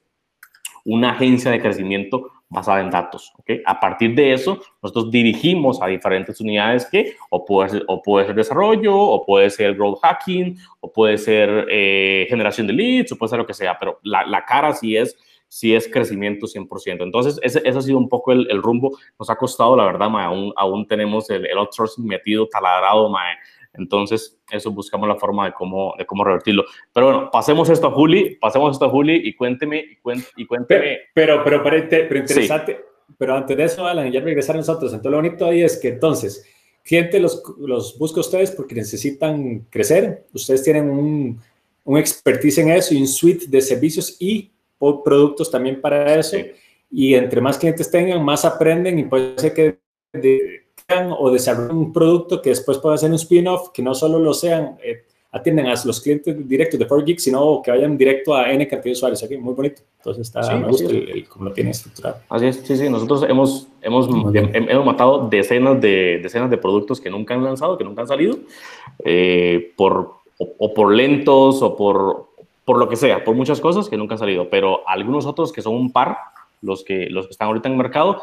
[0.86, 3.32] una agencia de crecimiento basada en datos.
[3.38, 3.60] ¿okay?
[3.66, 8.26] A partir de eso, nosotros dirigimos a diferentes unidades que o puede ser, o puede
[8.26, 13.16] ser desarrollo, o puede ser growth hacking, o puede ser eh, generación de leads, o
[13.16, 15.16] puede ser lo que sea, pero la, la cara sí es,
[15.48, 17.02] sí es crecimiento 100%.
[17.02, 18.96] Entonces, ese, ese ha sido un poco el, el, rumbo.
[19.18, 23.34] Nos ha costado, la verdad, aún, aún tenemos el, el outsourcing metido, taladrado, mae,
[23.78, 26.64] entonces, eso buscamos la forma de cómo, de cómo revertirlo.
[26.92, 30.98] Pero bueno, pasemos esto a Juli, pasemos esto a Juli y cuénteme, y, y cuénteme.
[31.14, 32.80] Pero, pero, pero, interesante,
[33.18, 34.92] pero antes de eso, Alan, ya regresar a nosotros.
[34.92, 36.44] Entonces, lo bonito ahí es que entonces,
[36.82, 40.26] gente los, los busca a ustedes porque necesitan crecer.
[40.32, 41.40] Ustedes tienen un,
[41.84, 46.36] un expertise en eso y un suite de servicios y productos también para eso.
[46.90, 49.78] Y entre más clientes tengan, más aprenden y puede ser que
[50.12, 54.32] de, o desarrollen un producto que después pueda ser un spin-off, que no solo lo
[54.32, 58.66] sean, eh, atienden a los clientes directos de 4Geek, sino que vayan directo a N
[58.68, 59.22] cantidad de usuarios.
[59.22, 59.82] Aquí, muy bonito.
[59.98, 62.18] Entonces, está, me gusta el, cómo lo tiene estructurado.
[62.28, 62.88] Así es, sí, sí.
[62.88, 67.84] Nosotros hemos, hemos, hemos matado decenas de, decenas de productos que nunca han lanzado, que
[67.84, 68.38] nunca han salido,
[69.04, 72.28] eh, por, o, por lentos o por,
[72.64, 75.62] por lo que sea, por muchas cosas que nunca han salido, pero algunos otros que
[75.62, 76.16] son un par,
[76.62, 78.22] los que, los que están ahorita en el mercado,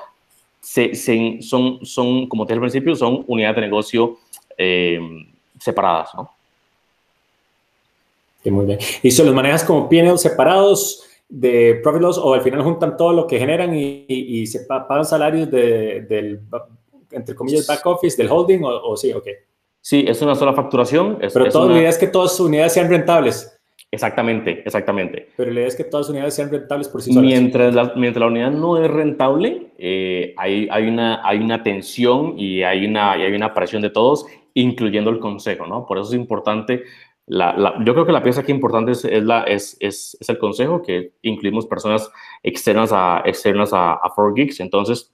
[0.63, 4.17] se, son, son, como te dije al principio, son unidades de negocio
[4.57, 4.99] eh,
[5.59, 6.31] separadas, ¿no?
[8.41, 8.79] Sí, muy bien.
[9.01, 13.13] ¿Y se los manejas como P&L separados de profit loss o al final juntan todo
[13.13, 16.41] lo que generan y, y, se pagan salarios de, del
[17.11, 19.27] entre comillas, back office del holding o, sí, ok.
[19.81, 21.17] Sí, es una sola facturación.
[21.19, 23.53] Pero es toda la idea es que todas sus unidades sean rentables.
[23.91, 25.29] Exactamente, exactamente.
[25.37, 27.25] Pero la idea es que todas las unidades sean rentables por sí solas.
[27.25, 32.39] Mientras la, mientras la unidad no es rentable, eh, hay, hay, una, hay una tensión
[32.39, 35.85] y hay una, y hay una presión de todos, incluyendo el consejo, ¿no?
[35.85, 36.83] Por eso es importante.
[37.25, 40.37] La, la, yo creo que la pieza aquí importante es, es, es, es, es, el
[40.37, 42.09] consejo, que incluimos personas
[42.43, 44.61] externas a, externas a, a 4Geeks.
[44.61, 45.13] Entonces,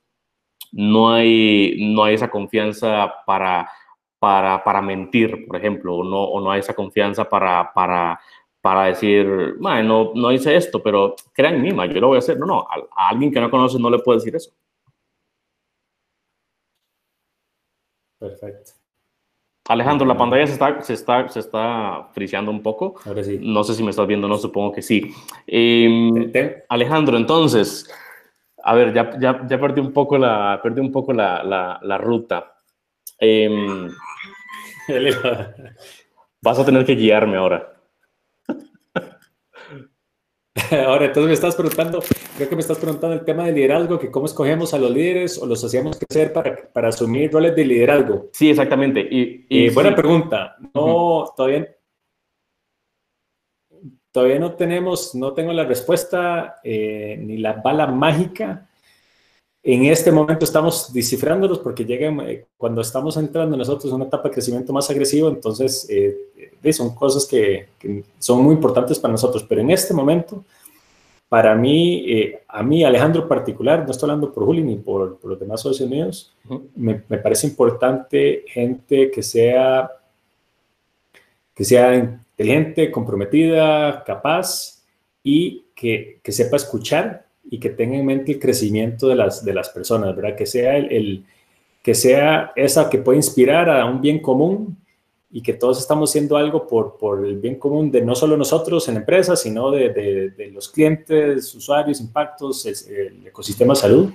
[0.72, 3.72] no hay, no hay esa confianza para,
[4.20, 8.20] para, para mentir, por ejemplo, o no, o no hay esa confianza para, para
[8.62, 12.38] para decir, no, no hice esto, pero crean en mí, yo lo voy a hacer.
[12.38, 14.52] No, no, a, alguien que no conoce no le puede decir eso.
[18.20, 18.74] Perfecto.
[19.70, 22.96] Alejandro, la pantalla se está, se está, se está friseando un poco.
[23.06, 23.40] Ahora sí.
[23.42, 25.14] No sé si me estás viendo, no supongo que sí.
[25.46, 26.32] Em,
[26.68, 27.90] Alejandro, entonces,
[28.64, 31.98] a ver, ya, ya, ya perdí un poco la, perdí un poco la, la, la
[31.98, 32.56] ruta.
[34.92, 35.14] Eh,
[36.42, 37.79] vas a tener que guiarme ahora.
[40.86, 42.02] Ahora, entonces me estás preguntando,
[42.36, 45.38] creo que me estás preguntando el tema de liderazgo, que cómo escogemos a los líderes
[45.38, 48.30] o los hacíamos crecer para, para asumir roles de liderazgo.
[48.34, 49.02] Sí, exactamente.
[49.02, 50.56] Y, y eh, buena pregunta.
[50.74, 51.68] No, todavía,
[54.12, 58.69] todavía no tenemos, no tengo la respuesta eh, ni la bala mágica.
[59.62, 64.30] En este momento estamos descifrándolos porque llegan, eh, cuando estamos entrando nosotros en una etapa
[64.30, 65.88] de crecimiento más agresivo, entonces
[66.72, 67.68] son cosas que,
[68.20, 70.44] son muy importantes para nosotros, pero en este momento,
[71.28, 75.40] para mí, eh, a mí, Alejandro particular, no estoy hablando por Juli ni por, los
[75.40, 76.34] demás socios míos,
[76.76, 79.90] me, parece importante gente que sea,
[81.54, 84.84] que sea inteligente, comprometida, capaz
[85.24, 89.54] y que, que, sepa escuchar y que tenga en mente el crecimiento de las, de
[89.54, 90.36] las personas, ¿verdad?
[90.36, 91.26] Que sea, el,
[91.82, 94.78] que sea esa que puede inspirar a un bien común
[95.32, 98.88] y que todos estamos haciendo algo por, por el bien común de no solo nosotros
[98.88, 104.12] en la empresa, sino de, de, los clientes, usuarios, impactos, el ecosistema de salud.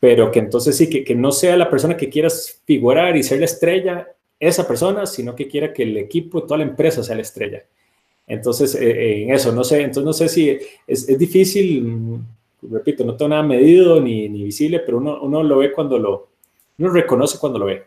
[0.00, 3.38] Pero que entonces sí, que, que, no sea la persona que quieras figurar y ser
[3.38, 7.22] la estrella, esa persona, sino que quiera que el equipo, toda la empresa sea la
[7.22, 7.64] estrella.
[8.26, 10.50] Entonces, eh, eh, en eso, no sé, entonces no sé si
[10.86, 12.26] es, es, difícil, mm,
[12.72, 16.28] repito, no tengo nada medido ni, ni visible, pero uno, uno lo ve cuando lo,
[16.78, 17.84] uno reconoce cuando lo ve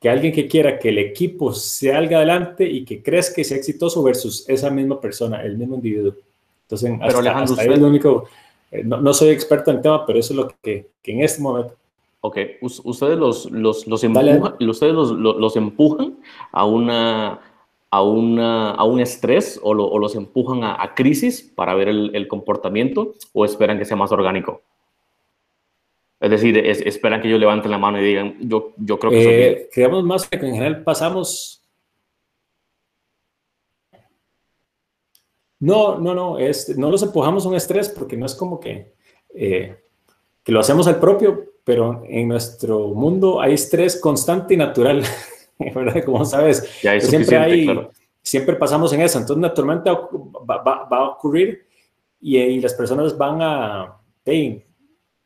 [0.00, 4.02] que alguien que quiera que el equipo salga adelante y que crezca y sea exitoso
[4.02, 6.14] versus esa misma persona, el mismo individuo.
[6.62, 8.24] Entonces, pero hasta, ahí es lo único,
[8.70, 11.40] eh, no, soy experto en el tema, pero eso es lo que, que en este
[11.40, 11.74] momento.
[12.20, 16.16] Ok, ustedes los, los, los ustedes los, los, empujan
[16.50, 17.40] a una
[17.96, 22.14] a, una, a un estrés o, o los empujan a, a, crisis para ver el,
[22.14, 24.62] el comportamiento o esperan que sea más orgánico?
[26.18, 29.50] Es decir, esperan que ellos levanten la mano y digan, yo, yo creo que...
[29.50, 31.62] Eh, creamos más que en general pasamos...
[35.58, 38.92] No, no, no, es, no los empujamos a un estrés porque no es como que,
[39.34, 39.74] eh,
[40.42, 45.02] que lo hacemos al propio, pero en nuestro mundo hay estrés constante y natural,
[45.74, 46.04] ¿verdad?
[46.04, 47.88] Como sabes, ya siempre hay,
[48.22, 51.66] siempre pasamos en eso, entonces naturalmente va, va, va a ocurrir
[52.20, 53.96] y, y, las personas van a,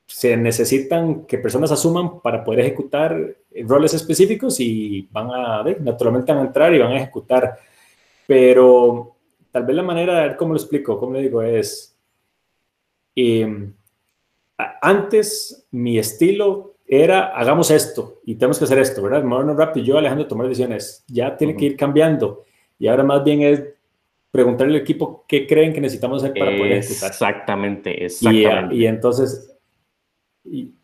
[0.07, 6.43] se necesitan que personas asuman para poder ejecutar roles específicos y van a, naturalmente van
[6.43, 7.59] a entrar y van a ejecutar.
[8.27, 9.17] Pero
[9.51, 11.97] tal vez la manera de ver cómo lo explico, cómo le digo, es,
[13.15, 13.73] em,
[14.83, 19.23] antes mi estilo era, hagamos esto y tenemos que hacer esto, ¿verdad?
[19.23, 21.05] Moderno rápido, yo, Alejandro, tomar decisiones.
[21.07, 22.45] Ya tiene que ir cambiando.
[22.81, 23.63] Y ahora más bien es
[24.33, 27.11] preguntarle al equipo qué creen que necesitamos hacer para poder ejecutar.
[27.11, 28.75] Exactamente, exactamente.
[28.75, 29.57] Y, y entonces
[30.45, 30.75] y,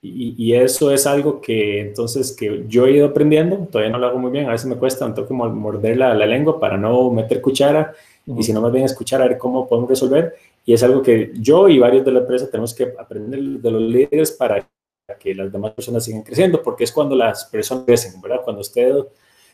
[0.00, 4.18] y, eso es algo que entonces que yo he ido aprendiendo, todavía no lo hago
[4.18, 7.42] muy bien, a veces me cuesta, me tengo morder la, la, lengua para no meter
[7.42, 7.92] cuchara
[8.24, 10.34] y si no más bien escuchar a ver cómo podemos resolver.
[10.64, 13.82] Y es algo que yo y varios de la empresa tenemos que aprender de los
[13.82, 14.66] líderes para
[15.18, 18.40] que las demás personas sigan creciendo, porque es cuando las personas crecen, ¿verdad?
[18.44, 18.94] Cuando usted,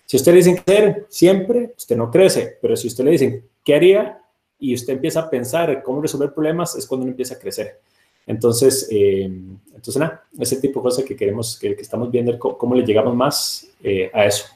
[0.05, 3.75] si usted le dicen crecer siempre, usted no crece, pero si usted le dicen qué
[3.75, 4.21] haría
[4.59, 7.81] y usted empieza a pensar cómo resolver problemas, es cuando uno empieza a crecer.
[8.27, 12.85] Entonces, eh, entonces nada, ese tipo de cosas que queremos, que, estamos viendo, cómo, le
[12.85, 14.47] llegamos más eh, a eso.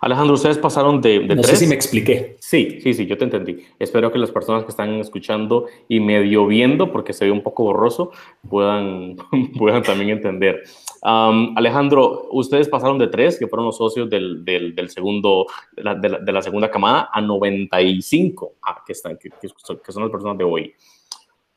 [0.00, 2.36] Alejandro, ustedes pasaron de, de no sé si me expliqué.
[2.40, 3.64] Sí, sí, sí, yo te entendí.
[3.78, 7.64] Espero que las personas que están escuchando y medio viendo, porque se ve un poco
[7.64, 8.10] borroso,
[8.48, 9.16] puedan,
[9.58, 10.62] puedan también entender.
[11.02, 15.94] Alejandro, ustedes pasaron de tres, que fueron los socios del, del, del segundo, de la,
[15.94, 20.44] de la, segunda camada, a 95, ah, que, están, que, que son las personas de
[20.44, 20.74] hoy.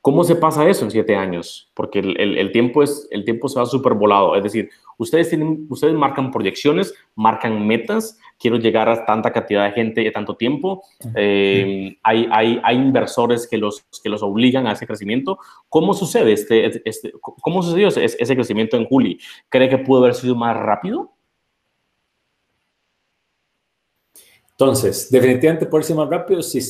[0.05, 1.71] ¿Cómo se pasa eso en siete años?
[1.73, 4.35] Porque el, el, tiempo, es, el tiempo se va súper volado.
[4.35, 8.19] Es decir, ustedes, tienen, ustedes marcan proyecciones, marcan metas.
[8.37, 10.83] Quiero llegar a tanta cantidad de gente y tanto tiempo.
[11.15, 15.39] Eh, hay, hay, hay, inversores que los, que los obligan a ese crecimiento.
[15.69, 19.19] ¿Cómo sucede este, este cómo sucedió ese, ese crecimiento en Juli?
[19.49, 21.15] ¿Cree que pudo haber sido más rápido?
[24.57, 26.61] Entonces, definitivamente puede ser más rápido si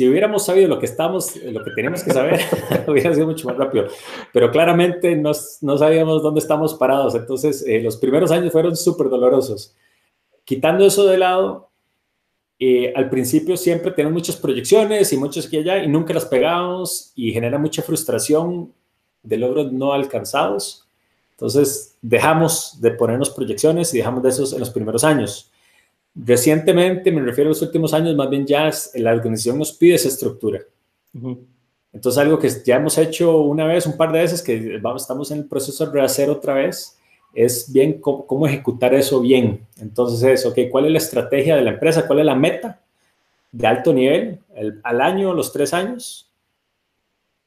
[0.00, 2.40] si hubiéramos sabido lo que estamos, lo que teníamos que saber,
[2.88, 3.88] hubiera sido mucho más rápido.
[4.32, 7.14] Pero claramente no, no sabíamos dónde estamos parados.
[7.16, 9.74] Entonces, eh, los primeros años fueron súper dolorosos.
[10.44, 11.68] Quitando eso de lado,
[12.58, 17.12] eh, al principio siempre tenemos muchas proyecciones y muchos aquí allá y nunca las pegamos
[17.14, 18.72] y genera mucha frustración
[19.22, 20.86] de logros no alcanzados.
[21.32, 25.49] Entonces, dejamos de ponernos proyecciones y dejamos de esos en los primeros años.
[26.14, 30.08] Recientemente, me refiero a los últimos años, más bien ya la organización nos pide esa
[30.08, 30.60] estructura.
[31.92, 35.30] Entonces, algo que ya hemos hecho una vez, un par de veces, que vamos, estamos
[35.30, 36.98] en el proceso de rehacer otra vez,
[37.32, 39.66] es bien cómo, ejecutar eso bien.
[39.80, 42.06] Entonces, es, ok, ¿cuál es la estrategia de la empresa?
[42.06, 42.80] ¿Cuál es la meta
[43.52, 44.40] de alto nivel
[44.82, 46.28] al año, los tres años?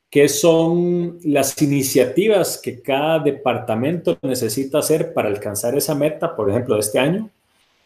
[0.09, 6.75] ¿Qué son las iniciativas que cada departamento necesita hacer para alcanzar esa meta, por ejemplo,
[6.75, 7.29] de este año?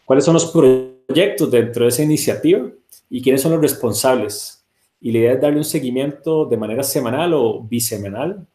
[0.08, 2.66] Cuáles son los proyectos dentro de esa iniciativa
[3.10, 4.66] y quiénes son los responsables.
[5.02, 8.46] Y la idea es darle un seguimiento de manera semanal o bisemanal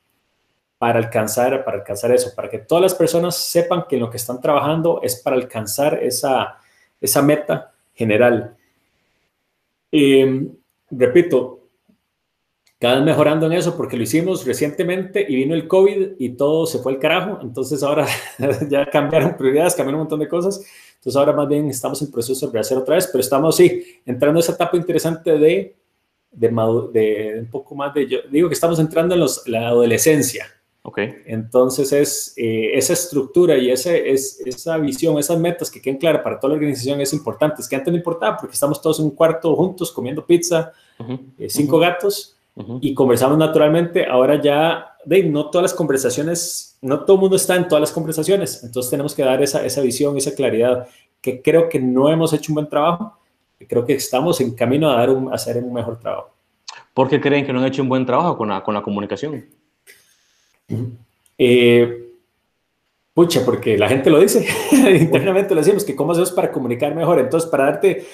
[0.80, 4.18] para alcanzar, para alcanzar eso, para que todas las personas sepan que en lo que
[4.18, 6.58] están trabajando es para alcanzar esa,
[7.00, 8.58] esa meta general.
[9.92, 10.48] Eh,
[10.90, 11.68] repito,
[12.80, 16.66] cada vez mejorando en eso porque lo hicimos recientemente y vino el COVID y todo
[16.66, 17.38] se fue al carajo.
[17.44, 18.08] Entonces ahora
[18.70, 20.66] ya cambiaron prioridades, cambiaron un montón de cosas.
[21.04, 24.40] Entonces ahora más bien estamos en proceso de hacer otra vez, pero estamos, sí, entrando
[24.40, 25.76] en esa etapa interesante de,
[26.32, 26.48] de,
[26.94, 30.46] de un poco más de, yo digo que estamos entrando en los, la adolescencia.
[30.86, 31.16] Okay.
[31.26, 36.22] Entonces es eh, esa estructura y ese, es, esa visión, esas metas que queden claras
[36.22, 37.62] para toda la organización es importante.
[37.62, 40.72] Es que antes no importaba porque estamos todos en un cuarto juntos comiendo pizza,
[41.38, 42.38] eh, cinco gatos
[42.80, 44.06] y conversamos naturalmente.
[44.06, 47.92] Ahora ya, de, no todas las conversaciones, no todo el mundo está en todas las
[47.92, 50.88] conversaciones, entonces tenemos que dar esa, esa visión, esa claridad,
[51.22, 53.18] que creo que no hemos hecho un buen trabajo,
[53.68, 56.32] creo que estamos en camino a, dar un, a hacer un mejor trabajo.
[56.94, 59.46] ¿Por qué creen que no han hecho un buen trabajo con la, con la comunicación?
[61.38, 62.10] Eh,
[63.14, 64.46] pucha, porque la gente lo dice,
[65.00, 67.20] internamente lo decimos, que cómo hacemos para comunicar mejor.
[67.20, 68.06] Entonces, para darte,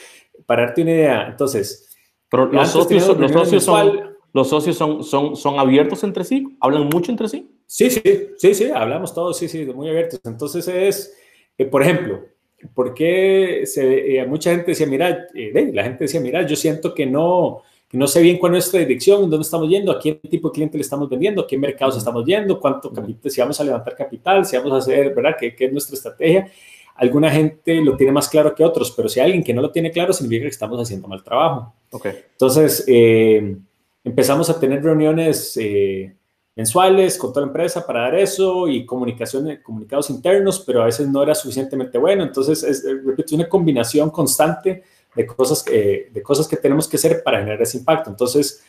[0.45, 1.85] para darte una idea, entonces...
[2.29, 6.57] Pero los socios, los socios son, ¿Los socios son, son, son abiertos entre sí?
[6.59, 7.49] ¿Hablan mucho entre sí?
[7.65, 8.01] Sí, sí,
[8.37, 10.19] sí, sí, hablamos todos, sí, sí, muy abiertos.
[10.25, 11.15] Entonces es,
[11.57, 12.25] eh, por ejemplo,
[12.73, 16.93] ¿por qué se, eh, mucha gente decía, mira, eh, la gente decía, mira, yo siento
[16.93, 20.15] que no, que no sé bien cuál es nuestra dirección, dónde estamos yendo, a qué
[20.15, 23.59] tipo de cliente le estamos vendiendo, a qué mercados estamos yendo, cuánto capital, si vamos
[23.59, 25.35] a levantar capital, si vamos a hacer, ¿verdad?
[25.39, 26.51] ¿Qué, qué es nuestra estrategia?
[26.95, 29.71] Alguna gente lo tiene más claro que otros, pero si hay alguien que no lo
[29.71, 31.73] tiene claro, significa que estamos haciendo mal trabajo.
[31.91, 32.13] Okay.
[32.31, 33.57] Entonces, eh,
[34.03, 36.15] empezamos a tener reuniones eh,
[36.55, 41.07] mensuales con toda la empresa para dar eso y comunicación, comunicados internos, pero a veces
[41.07, 42.23] no era suficientemente bueno.
[42.23, 44.83] Entonces, es, eh, repito, una combinación constante
[45.15, 48.09] de cosas, que, de cosas que tenemos que hacer para generar ese impacto.
[48.09, 48.63] Entonces,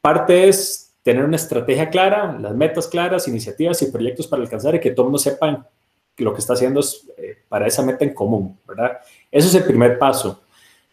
[0.00, 4.80] parte es tener una estrategia clara, las metas claras, iniciativas y proyectos para alcanzar y
[4.80, 5.66] que todos sepan
[6.22, 8.98] lo que está haciendo es, eh, para esa meta en común, ¿verdad?
[9.30, 10.42] Eso es el primer paso.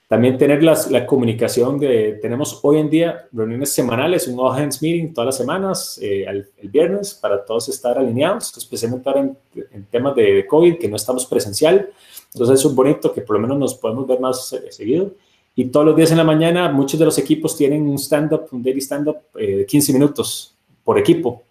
[0.10, 4.82] También tener las, la comunicación de, tenemos hoy en día reuniones semanales, un all hands
[4.82, 9.38] meeting todas las semanas, eh, el, viernes, para todos estar alineados, especialmente ahora en,
[9.72, 11.92] en, temas de COVID, que no estamos presencial.
[12.34, 15.12] Entonces es bonito que por lo menos nos podemos ver más eh, seguido.
[15.56, 18.64] Y todos los días en la mañana, muchos de los equipos tienen un stand-up, un
[18.64, 21.44] daily stand-up eh, de 15 minutos por equipo.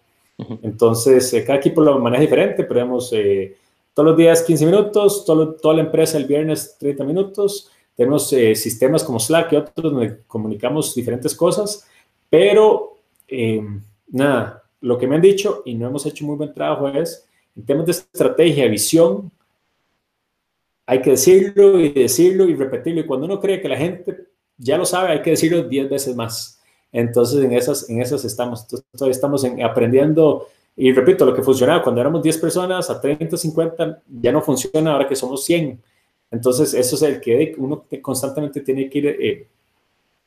[0.63, 3.09] Entonces, cada equipo lo maneja diferente, pero digamos,
[3.93, 8.55] todos los días 15 minutos, todo, toda la empresa el viernes 30 minutos tenemos eh,
[8.55, 11.85] sistemas como Slack y otros donde comunicamos diferentes cosas,
[12.29, 12.95] pero
[13.27, 13.61] eh,
[14.07, 17.27] nada, lo que me han dicho y no hemos hecho muy buen trabajo es,
[17.57, 19.29] en temas de estrategia, visión,
[20.85, 23.01] hay que decirlo y decirlo y repetirlo.
[23.01, 24.27] Y cuando uno cree que la gente
[24.57, 26.61] ya lo sabe, hay que decirlo 10 veces más.
[26.93, 28.65] Entonces, en esas, en esas estamos.
[28.65, 30.47] Todavía estamos aprendiendo.
[30.77, 34.93] Y repito, lo que funcionaba cuando éramos 10 personas, a 30, 50, ya no funciona
[34.93, 35.81] ahora que somos 100.
[36.31, 39.47] Entonces, eso es el que uno constantemente tiene que ir eh,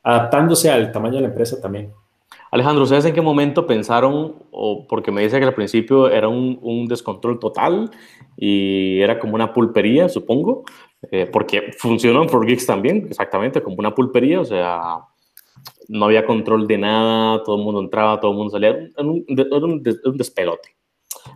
[0.03, 1.93] adaptándose al tamaño de la empresa también.
[2.51, 6.87] Alejandro, ¿ustedes en qué momento pensaron, o porque me dice que al principio era un,
[6.87, 7.91] descontrol total
[8.37, 10.65] y era como una pulpería, supongo,
[11.11, 14.99] eh, porque funcionó en For Geeks también, exactamente, como una pulpería, o sea,
[15.89, 19.25] no había control de nada, todo el mundo entraba, todo el mundo salía, era un,
[19.29, 20.77] un, despelote.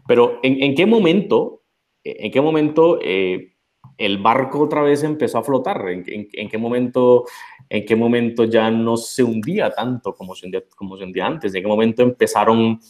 [0.07, 1.63] Pero ¿en, ¿en, qué momento,
[2.05, 3.56] en qué momento eh,
[3.99, 5.89] el barco otra vez empezó a flotar?
[5.89, 7.25] ¿En, qué momento,
[7.69, 11.55] ¿En qué momento ya no se hundía tanto como se hundía, antes?
[11.55, 12.81] ¿En qué momento empezaron,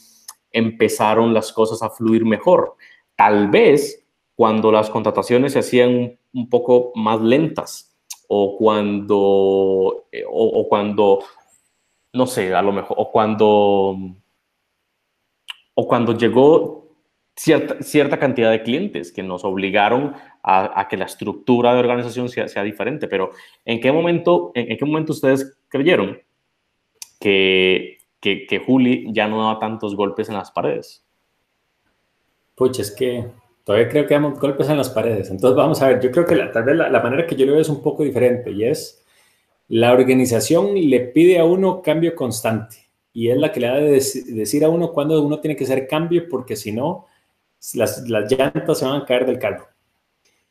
[0.50, 2.74] empezaron las cosas a fluir mejor?
[3.14, 4.04] Tal vez
[4.34, 7.96] cuando las contrataciones se hacían un poco más lentas
[8.28, 11.20] o cuando, eh, o, cuando,
[12.12, 13.96] no sé, a lo mejor, o cuando,
[15.74, 16.85] o cuando llegó
[17.36, 22.48] cierta, cierta cantidad de clientes que nos obligaron a, que la estructura de organización sea,
[22.48, 23.08] sea, diferente.
[23.08, 23.30] Pero
[23.64, 26.20] ¿en qué momento, en, qué momento ustedes creyeron
[27.20, 31.04] que, que, que Juli ya no daba tantos golpes en las paredes?
[32.54, 33.26] Pucha, es que
[33.64, 35.30] todavía creo que damos golpes en las paredes.
[35.30, 37.52] Entonces, vamos a ver, yo creo que la, tal vez la, manera que yo lo
[37.52, 39.04] veo es un poco diferente y es
[39.68, 42.76] la organización le pide a uno cambio constante
[43.12, 45.88] y es la que le da de decir a uno cuándo uno tiene que hacer
[45.88, 47.06] cambio porque si no,
[47.74, 49.66] las, las llantas se van a caer del carro.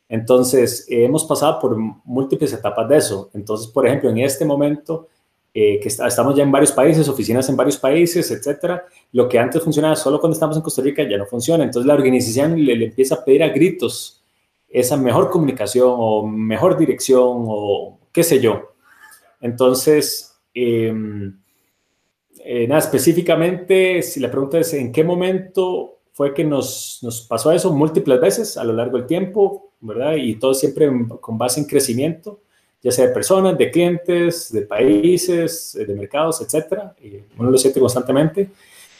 [0.08, 3.30] Entonces, hemos pasado por múltiples etapas de eso.
[3.34, 5.08] Entonces, por ejemplo, en este momento,
[5.58, 8.84] eh, que estamos ya en varios países, oficinas en varios países, etcétera.
[9.12, 11.64] Lo que antes funcionaba solo cuando estamos en Costa Rica ya no funciona.
[11.64, 14.22] Entonces la organización le, empieza a pedir a gritos
[14.68, 18.74] esa mejor comunicación o mejor dirección o qué sé yo.
[19.40, 21.40] Entonces, em,
[22.44, 27.52] eh, nada, específicamente, si la pregunta es en qué momento fue que nos, nos pasó
[27.52, 30.14] eso múltiples veces a lo largo del tiempo, ¿verdad?
[30.16, 30.90] Y todo siempre
[31.20, 32.40] con base en crecimiento
[32.86, 36.94] ya sea de personas, de clientes, de países, de mercados, etcétera.
[37.02, 38.50] Y uno lo siente constantemente.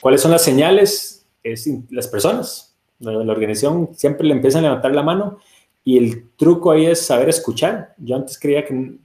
[0.01, 1.25] ¿Cuáles son las señales?
[1.41, 2.75] Es las personas.
[2.99, 5.39] La, organización siempre le empiezan a levantar la mano
[5.85, 7.95] y el truco ahí es saber escuchar.
[7.99, 8.97] Yo antes creía que,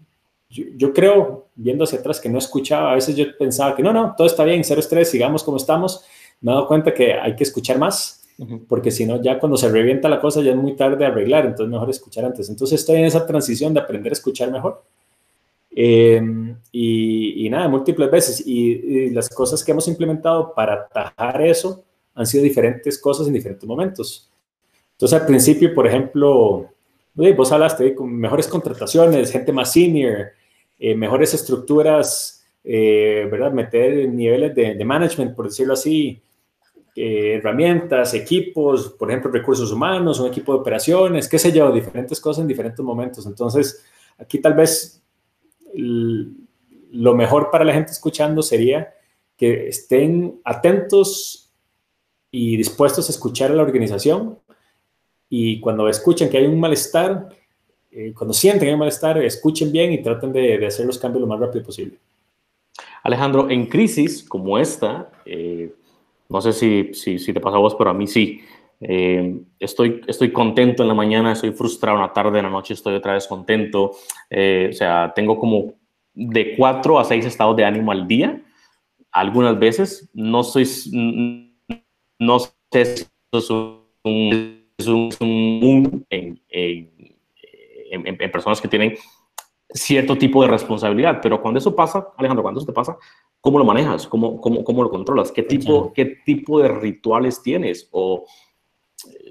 [0.50, 2.94] yo, creo, viendo hacia atrás, que no escuchaba.
[2.94, 6.04] A veces yo pensaba que no, no, todo está bien, cero estrés, sigamos como estamos.
[6.42, 8.22] Me he dado cuenta que hay que escuchar más
[8.68, 11.72] porque si no, ya cuando se revienta la cosa ya es muy tarde arreglar, entonces
[11.72, 12.50] mejor escuchar antes.
[12.50, 14.84] Entonces estoy en esa transición de aprender a escuchar mejor.
[15.70, 18.44] Em, y, nada, múltiples veces.
[18.46, 21.84] Y, las cosas que hemos implementado para atajar eso
[22.16, 24.30] han sido diferentes cosas en diferentes momentos.
[24.94, 26.68] Entonces al principio, por ejemplo,
[27.14, 30.30] vos hablaste con mejores contrataciones, gente más senior,
[30.80, 33.52] eh, mejores estructuras, eh, ¿verdad?
[33.52, 36.22] Meter niveles de, de management, por decirlo así,
[36.96, 42.20] eh, herramientas, equipos, por ejemplo, recursos humanos, un equipo de operaciones, qué sé yo, diferentes
[42.20, 43.26] cosas en diferentes momentos.
[43.26, 43.84] Entonces,
[44.18, 45.02] aquí tal vez
[45.74, 48.94] lo mejor para la gente escuchando sería
[49.38, 51.50] que estén atentos
[52.30, 54.38] y dispuestos a escuchar a la organización
[55.30, 57.30] y cuando escuchen que hay un malestar,
[57.90, 61.22] eh, cuando sienten que hay un malestar, escuchen bien y traten de, hacer los cambios
[61.22, 61.98] lo más rápido posible.
[63.04, 65.74] Alejandro, en crisis como esta, eh,
[66.32, 68.42] no sé si, si, si, te pasa a vos, pero a mí sí.
[68.80, 72.74] Eh, estoy, estoy contento en la mañana, estoy frustrado en la tarde, en la noche
[72.74, 73.92] estoy otra vez contento.
[74.30, 75.74] Eh, o sea, tengo como
[76.14, 78.42] de cuatro a seis estados de ánimo al día.
[79.12, 80.66] Algunas veces no soy,
[82.18, 86.92] no sé si es un, es un, en, en,
[87.92, 88.96] en, personas que tienen
[89.74, 92.98] cierto tipo de responsabilidad, pero cuando eso pasa, Alejandro, cuando eso te pasa,
[93.42, 94.08] ¿Cómo lo manejas?
[94.08, 95.32] ¿Cómo, cómo, cómo lo controlas?
[95.32, 97.90] ¿Qué tipo, ¿Qué tipo de rituales tienes?
[97.92, 98.26] O,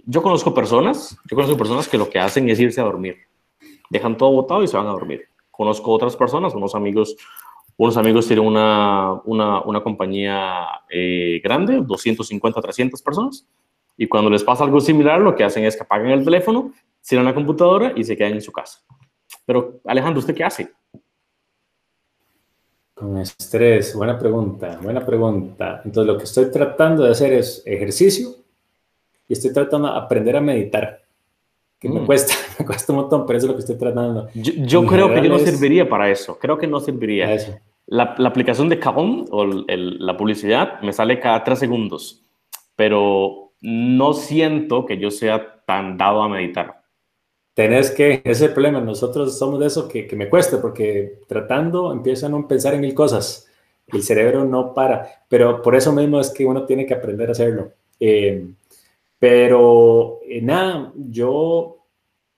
[0.04, 3.18] yo conozco personas, yo conozco personas que lo que hacen es irse a dormir.
[3.88, 5.28] Dejan todo botado y se van a dormir.
[5.52, 7.16] Conozco otras personas, unos amigos,
[7.76, 13.46] unos amigos tienen una, una, una compañía eh, grande, 250, 300 personas,
[13.96, 17.26] y cuando les pasa algo similar, lo que hacen es que apagan el teléfono, cierran
[17.26, 18.80] la computadora y se quedan en su casa.
[19.50, 20.70] Pero Alejandro, ¿usted qué hace?
[22.94, 25.82] Con estrés, buena pregunta, buena pregunta.
[25.84, 28.28] Entonces lo que estoy tratando de hacer es ejercicio
[29.26, 31.02] y estoy tratando de aprender a meditar,
[31.80, 32.06] que me mm.
[32.06, 34.28] cuesta, me cuesta un montón, pero eso es lo que estoy tratando.
[34.34, 37.34] Yo, creo que yo no serviría para eso, creo que no serviría.
[37.34, 37.58] Eso.
[37.86, 42.22] La, la, aplicación de Kahoot o la publicidad me sale cada tres segundos,
[42.76, 46.79] pero no siento que yo sea tan dado a meditar
[47.60, 52.32] tenés que, ese problema, nosotros somos de eso que, que me cuesta, porque tratando empiezan
[52.32, 53.46] a pensar en mil cosas,
[53.88, 57.32] el cerebro no para, pero por eso mismo es que uno tiene que aprender a
[57.32, 57.72] hacerlo.
[57.98, 58.46] Eh,
[59.18, 61.84] pero eh, nada, yo,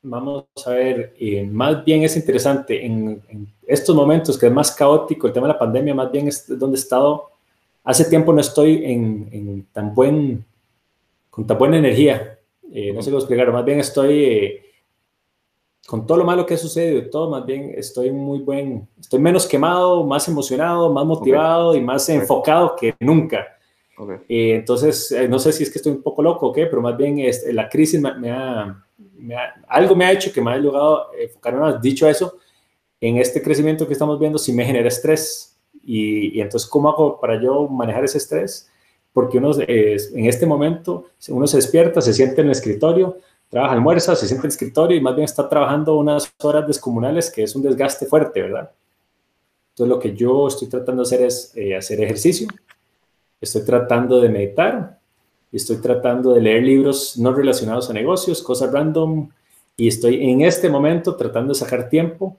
[0.02, 3.22] vamos a ver, eh, más bien es interesante en,
[3.64, 6.76] estos momentos que es más caótico el tema de la pandemia, más bien es donde
[6.76, 7.30] he estado,
[7.84, 10.44] hace tiempo no estoy en, en tan buen,
[11.30, 14.71] con tan buena energía, no sé cómo explicar, más bien estoy
[15.86, 19.18] con todo lo malo que ha sucedido y todo, más bien estoy muy buen, estoy
[19.18, 23.46] menos quemado, más emocionado, más motivado y más enfocado que nunca.
[23.94, 24.52] Okay.
[24.52, 26.96] entonces, eh, no sé si es que estoy un poco loco o qué, pero más
[26.96, 28.84] bien este, la crisis me, ha,
[29.68, 31.80] algo me ha hecho que me ha a enfocarme más.
[31.80, 32.38] Dicho eso,
[33.00, 35.60] en este crecimiento que estamos viendo, sí me genera estrés.
[35.84, 38.70] Y, y entonces, ¿cómo hago para yo manejar ese estrés?
[39.12, 43.18] Porque uno, en este momento, uno se despierta, se siente en el escritorio,
[43.52, 47.30] trabaja, almuerza, se siente en el escritorio y más bien está trabajando unas horas descomunales,
[47.30, 48.70] que es un desgaste fuerte, ¿verdad?
[49.68, 52.48] Entonces, lo que yo estoy tratando de hacer es eh, hacer ejercicio,
[53.38, 54.98] estoy tratando de meditar,
[55.52, 59.28] estoy tratando de leer libros no relacionados a negocios, cosas random,
[59.76, 62.38] y estoy en este momento tratando de sacar tiempo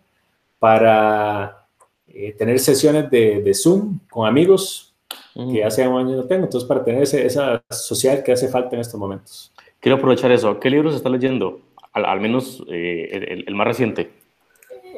[0.57, 1.67] para
[2.07, 4.95] eh, tener sesiones de, de, Zoom con amigos
[5.35, 8.99] que hace años no tengo, entonces para tener esa social que hace falta en estos
[8.99, 9.52] momentos.
[9.83, 10.61] Quiero aprovechar eso.
[10.61, 11.59] ¿Qué libros está leyendo?
[11.91, 14.11] Al, menos eh, el, más reciente.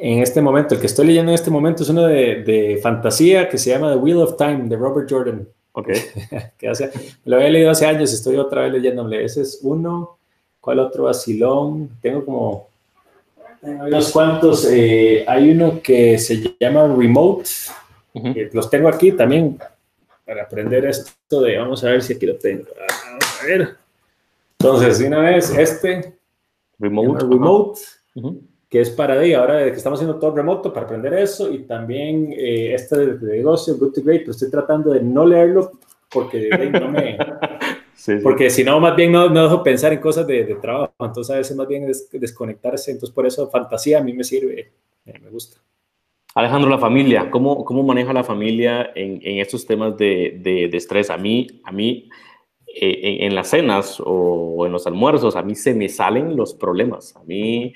[0.00, 3.48] En este momento, el que estoy leyendo en este momento es uno de, de fantasía
[3.48, 5.48] que se llama The Wheel of Time de Robert Jordan.
[5.72, 5.88] Ok.
[6.58, 6.92] que hace,
[7.24, 9.24] lo había leído hace años, estoy otra vez leyéndole.
[9.24, 10.18] Ese es uno.
[10.60, 11.04] ¿Cuál otro?
[11.04, 11.90] Vacilón.
[12.00, 12.68] Tengo como
[13.62, 14.68] unos cuantos.
[14.70, 17.50] Eh, hay uno que se llama Remote.
[18.52, 19.58] los tengo aquí también
[20.24, 21.58] para aprender esto de.
[21.58, 22.66] Vamos a ver si aquí lo tengo.
[22.78, 23.85] Vamos a ver.
[24.58, 26.18] Entonces, una vez este.
[26.78, 27.24] Remote.
[27.24, 27.80] remote
[28.68, 32.32] que es para ahí, ahora que estamos haciendo todo remoto para aprender eso y también
[32.32, 35.72] eh, este de, negocio, Good to Great, pero estoy tratando de no leerlo
[36.10, 37.18] porque no me...
[38.22, 41.38] Porque si no, más bien no, no dejo pensar en cosas de, trabajo, entonces a
[41.38, 44.70] veces más bien es desconectarse, entonces por eso fantasía a mí me sirve,
[45.04, 45.60] me gusta.
[46.34, 50.76] Alejandro, la familia, ¿cómo, cómo maneja la familia en, en estos temas de, de, de,
[50.76, 51.10] estrés?
[51.10, 52.08] A mí, a mí
[52.80, 56.54] eh, en, en, las cenas o en los almuerzos, a mí se me salen los
[56.54, 57.16] problemas.
[57.16, 57.72] A mí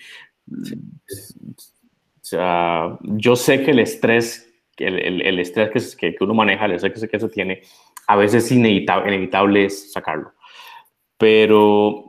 [0.51, 6.73] o sea, yo sé que el estrés, el, el, estrés que, que, uno maneja, el
[6.73, 7.63] estrés que se tiene,
[8.07, 10.33] a veces es inevitable, inevitable sacarlo.
[11.17, 12.05] Pero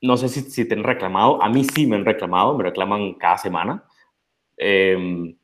[0.00, 3.14] no sé si, si te han reclamado, a mí sí me han reclamado, me reclaman
[3.14, 3.84] cada semana.
[4.56, 5.35] Eh,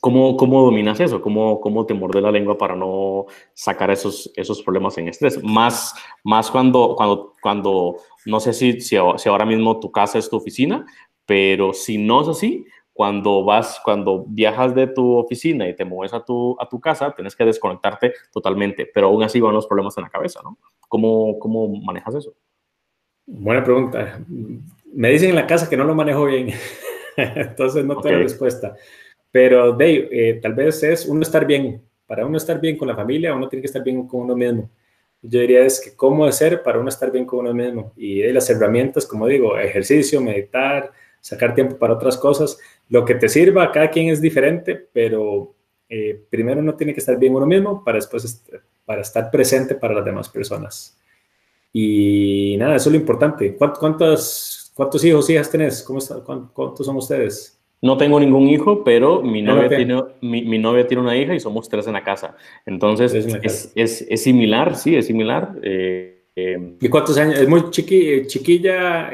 [0.00, 1.20] ¿Cómo, ¿Cómo, dominas eso?
[1.20, 5.42] ¿Cómo, ¿Cómo te muerde la lengua para no sacar esos, esos problemas en estrés?
[5.42, 5.94] Más,
[6.24, 10.36] más cuando, cuando, cuando no sé si, si, si ahora mismo tu casa es tu
[10.36, 10.86] oficina,
[11.26, 12.64] pero si no es así,
[13.00, 17.12] cuando vas, cuando viajas de tu oficina y te mueves a tu, a tu casa,
[17.12, 20.58] tienes que desconectarte totalmente, pero aún así van los problemas en la cabeza, ¿no?
[20.88, 22.34] ¿Cómo, cómo manejas eso?
[23.26, 24.20] Buena pregunta.
[24.92, 26.50] Me dicen en la casa que no lo manejo bien,
[27.16, 28.74] entonces no tengo respuesta.
[29.30, 31.82] Pero Dave, eh, tal vez es uno estar bien.
[32.06, 34.70] Para uno estar bien con la familia, uno tiene que estar bien con uno mismo.
[35.22, 37.92] Yo diría es que cómo hacer para uno estar bien con uno mismo.
[37.96, 42.58] Y las herramientas, como digo, ejercicio, meditar, sacar tiempo para otras cosas.
[42.88, 45.54] Lo que te sirva, cada quien es diferente, pero
[45.88, 48.44] eh, primero uno tiene que estar bien uno mismo para después
[48.84, 50.98] para estar presente para las demás personas.
[51.72, 53.56] Y nada, eso es lo importante.
[53.56, 55.82] ¿Cuántos, cuántos hijos, hijas tenés?
[55.82, 57.59] ¿Cómo está, ¿Cuántos son ustedes?
[57.82, 61.68] No tengo ningún hijo, pero mi novia, tiene, mi, novia tiene una hija y somos
[61.68, 62.36] tres en la casa.
[62.66, 65.56] Entonces, es, es, es, similar, sí, es similar.
[65.62, 67.38] Eh, eh, ¿Y cuántos años?
[67.38, 69.10] Es muy chiqui, chiquilla.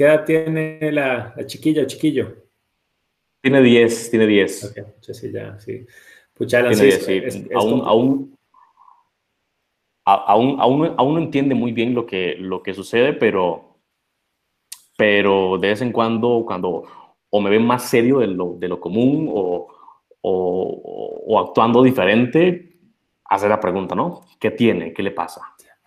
[0.00, 2.34] ¿Qué edad tiene la, chiquilla o chiquillo?
[3.42, 4.64] Tiene 10, tiene 10.
[4.64, 5.86] Ok, sí, ya, sí.
[6.32, 7.48] Puchala, tiene 10, sí.
[7.54, 8.38] aún, aún,
[10.06, 13.76] aún, aún, aún, no entiende muy bien lo que, lo que sucede, pero,
[14.96, 16.84] pero de vez en cuando, cuando
[17.30, 19.68] o me ven más serio de lo, de lo común o,
[20.20, 22.78] o, o, actuando diferente,
[23.24, 24.22] hace la pregunta, ¿no?
[24.38, 24.92] ¿Qué tiene?
[24.92, 25.42] ¿Qué le pasa?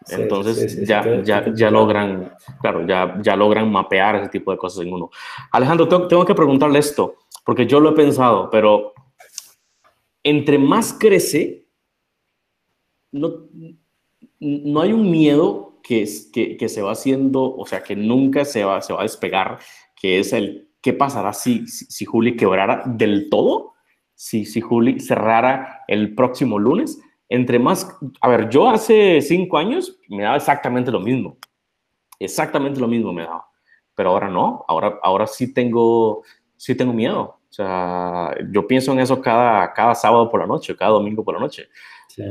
[0.10, 4.94] Entonces ya, ya, ya logran, claro, ya, ya logran mapear ese tipo de cosas en
[4.94, 5.10] uno.
[5.52, 7.16] Alejandro, tengo, tengo que preguntarle esto,
[7.46, 8.94] porque yo lo he pensado, pero
[10.24, 11.68] entre más crece,
[13.12, 13.48] no,
[14.40, 18.64] no hay un miedo que, que, que, se va haciendo, o sea, que nunca se
[18.64, 19.60] va, se va a despegar,
[19.96, 23.74] que es el qué pasará si, si, si Juli quebrara del todo,
[24.14, 27.00] si, si Juli cerrara el próximo lunes
[27.34, 31.38] entre más, a ver, yo hace cinco años me daba exactamente lo mismo,
[32.20, 33.48] exactamente lo mismo me daba,
[33.96, 36.22] pero ahora no, ahora, ahora sí tengo,
[36.56, 37.40] sí tengo miedo.
[37.50, 41.34] O sea, yo pienso en eso cada, cada sábado por la noche, cada domingo por
[41.34, 41.70] la noche.
[42.08, 42.24] Sí.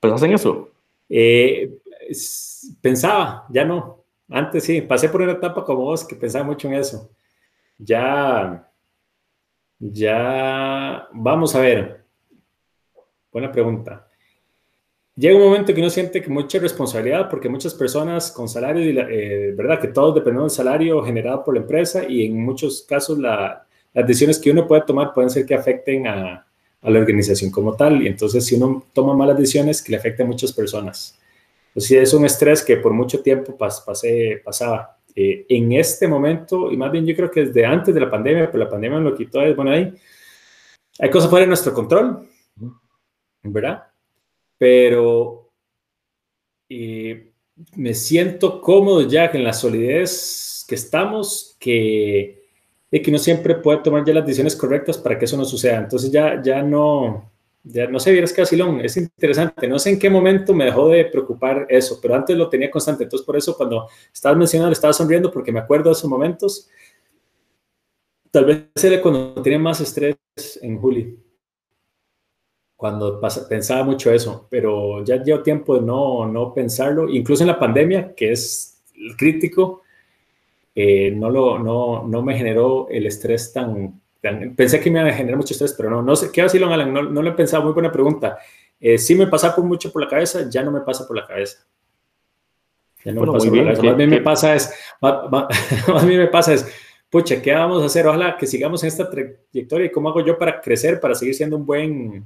[0.00, 0.70] ¿Pensás en eso?
[1.08, 1.78] Eh,
[2.82, 4.04] pensaba, ya no.
[4.28, 7.10] Antes sí, pasé por una etapa como vos que pensaba mucho en eso.
[7.78, 8.70] Ya,
[9.78, 12.04] ya, vamos a ver.
[13.32, 14.08] Buena pregunta.
[15.16, 19.52] llega un momento que uno siente que mucha responsabilidad porque muchas personas con salario, eh,
[19.56, 19.80] ¿verdad?
[19.80, 23.58] Que todos dependen del salario generado por la empresa y en muchos casos las
[23.94, 26.46] decisiones que uno puede tomar pueden ser que afecten a,
[26.82, 28.02] la organización como tal.
[28.02, 31.18] Y entonces si uno toma malas decisiones que le afecten a muchas personas.
[31.68, 34.93] Entonces es un estrés que por mucho tiempo pas, pasé, pasaba.
[35.14, 38.50] Eh, en este momento, y más bien yo creo que desde antes de la pandemia,
[38.50, 39.92] pero la pandemia lo quitó, es bueno, ahí
[40.98, 42.28] hay cosas fuera de nuestro control,
[43.42, 43.84] ¿verdad?
[44.64, 45.50] pero
[46.68, 52.48] me siento cómodo ya en la solidez que estamos, que,
[52.90, 55.78] de que no siempre puede tomar ya las decisiones correctas para que eso no suceda.
[55.78, 57.30] Entonces ya, ya no,
[57.64, 59.66] ya no sé, vieras que vacilón, es interesante.
[59.66, 63.04] No sé en qué momento me dejó de preocupar eso, pero antes lo tenía constante.
[63.04, 66.68] Entonces por eso cuando estabas mencionando, estaba sonriendo porque me acuerdo de esos momentos.
[68.30, 70.16] Tal vez era cuando tenía más estrés
[70.60, 71.18] en Juli
[72.76, 77.58] cuando pensaba mucho eso, pero ya llevo tiempo de no, no pensarlo, incluso en la
[77.58, 78.82] pandemia, que es
[79.16, 79.80] crítico,
[80.74, 84.02] eh, no, lo, no, no me generó el estrés tan,
[84.56, 86.92] Pensé que me iba a generar mucho estrés, pero no, no sé, ¿qué así, Alan?
[86.92, 88.38] No, no lo he pensado, muy buena pregunta.
[88.80, 91.26] Eh, sí me pasa por mucho por la cabeza, ya no me pasa por la
[91.26, 91.66] cabeza.
[93.04, 93.82] Ya no me pasa por la cabeza.
[93.82, 96.66] Más bien me pasa es, más bien me pasa es,
[97.10, 98.06] pucha, ¿qué vamos a hacer?
[98.06, 101.56] Ojalá que sigamos en esta trayectoria y cómo hago yo para crecer, para seguir siendo
[101.56, 102.24] un buen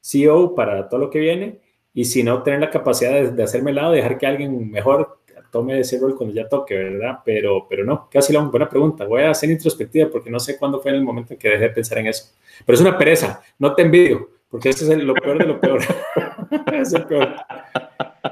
[0.00, 1.60] CEO para todo lo que viene
[1.92, 5.20] y si no, tener la capacidad de, de hacerme lado, dejar que alguien mejor
[5.54, 7.20] tome ese rol cuando ya toque, ¿verdad?
[7.24, 9.04] Pero, pero no, casi la buena pregunta.
[9.04, 11.70] Voy a hacer introspectiva porque no sé cuándo fue el momento en que dejé de
[11.70, 12.32] pensar en eso.
[12.66, 15.80] Pero es una pereza, no te envidio, porque eso es lo peor de lo peor.
[16.72, 17.36] es el peor.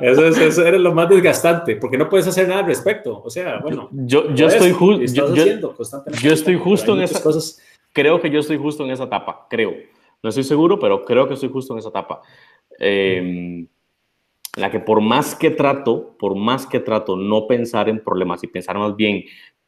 [0.00, 3.22] Eso, es, eso era lo más desgastante, porque no puedes hacer nada al respecto.
[3.24, 3.88] O sea, bueno.
[3.92, 7.22] Yo, yo estoy, justo yo, yo, estoy justo en esa.
[7.22, 7.62] Cosas.
[7.92, 9.74] Creo que yo estoy justo en esa etapa, creo.
[10.24, 12.20] No estoy seguro, pero creo que estoy justo en esa etapa.
[12.80, 13.64] Eh,
[14.57, 18.48] la que por más que trato, por más que trato no pensar en problemas y
[18.48, 19.24] pensar más bien,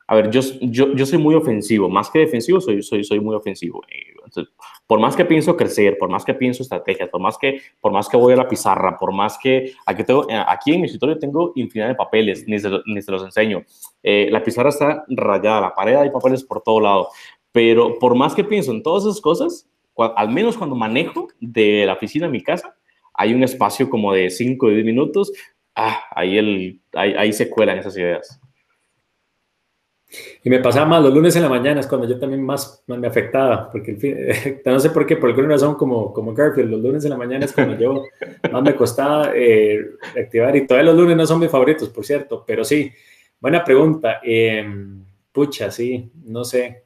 [0.07, 3.35] a ver, yo, yo, yo soy muy ofensivo, más que defensivo, soy, soy, soy muy
[3.35, 3.81] ofensivo.
[4.23, 4.53] Entonces,
[4.87, 8.09] por más que pienso crecer, por más que pienso estrategias, por más que, por más
[8.09, 11.53] que voy a la pizarra, por más que aquí, tengo, aquí en mi escritorio tengo
[11.55, 13.65] infinidad de papeles, ni se, ni se los enseño.
[14.03, 17.09] Eh, la pizarra está rayada, la pared hay papeles por todo lado,
[17.51, 19.67] pero por más que pienso en todas esas cosas,
[19.97, 22.77] al menos cuando manejo de la oficina a mi casa,
[23.15, 25.33] hay un espacio como de 5 o 10 minutos,
[25.75, 28.41] ah, ahí, el, ahí, se cuelan esas ideas.
[30.45, 33.07] Y me pasaba más los lunes en la mañana, es cuando yo también más, me
[33.07, 37.05] afectaba, porque el no sé por qué, por alguna razón como, como Garfield, los lunes
[37.05, 38.05] en la mañana es cuando yo
[38.51, 39.81] más me costaba eh,
[40.17, 42.93] activar, y todavía los lunes no son mis favoritos, por cierto, pero sí,
[43.41, 44.21] buena pregunta.
[44.23, 46.84] Em, pucha, sí, no sé,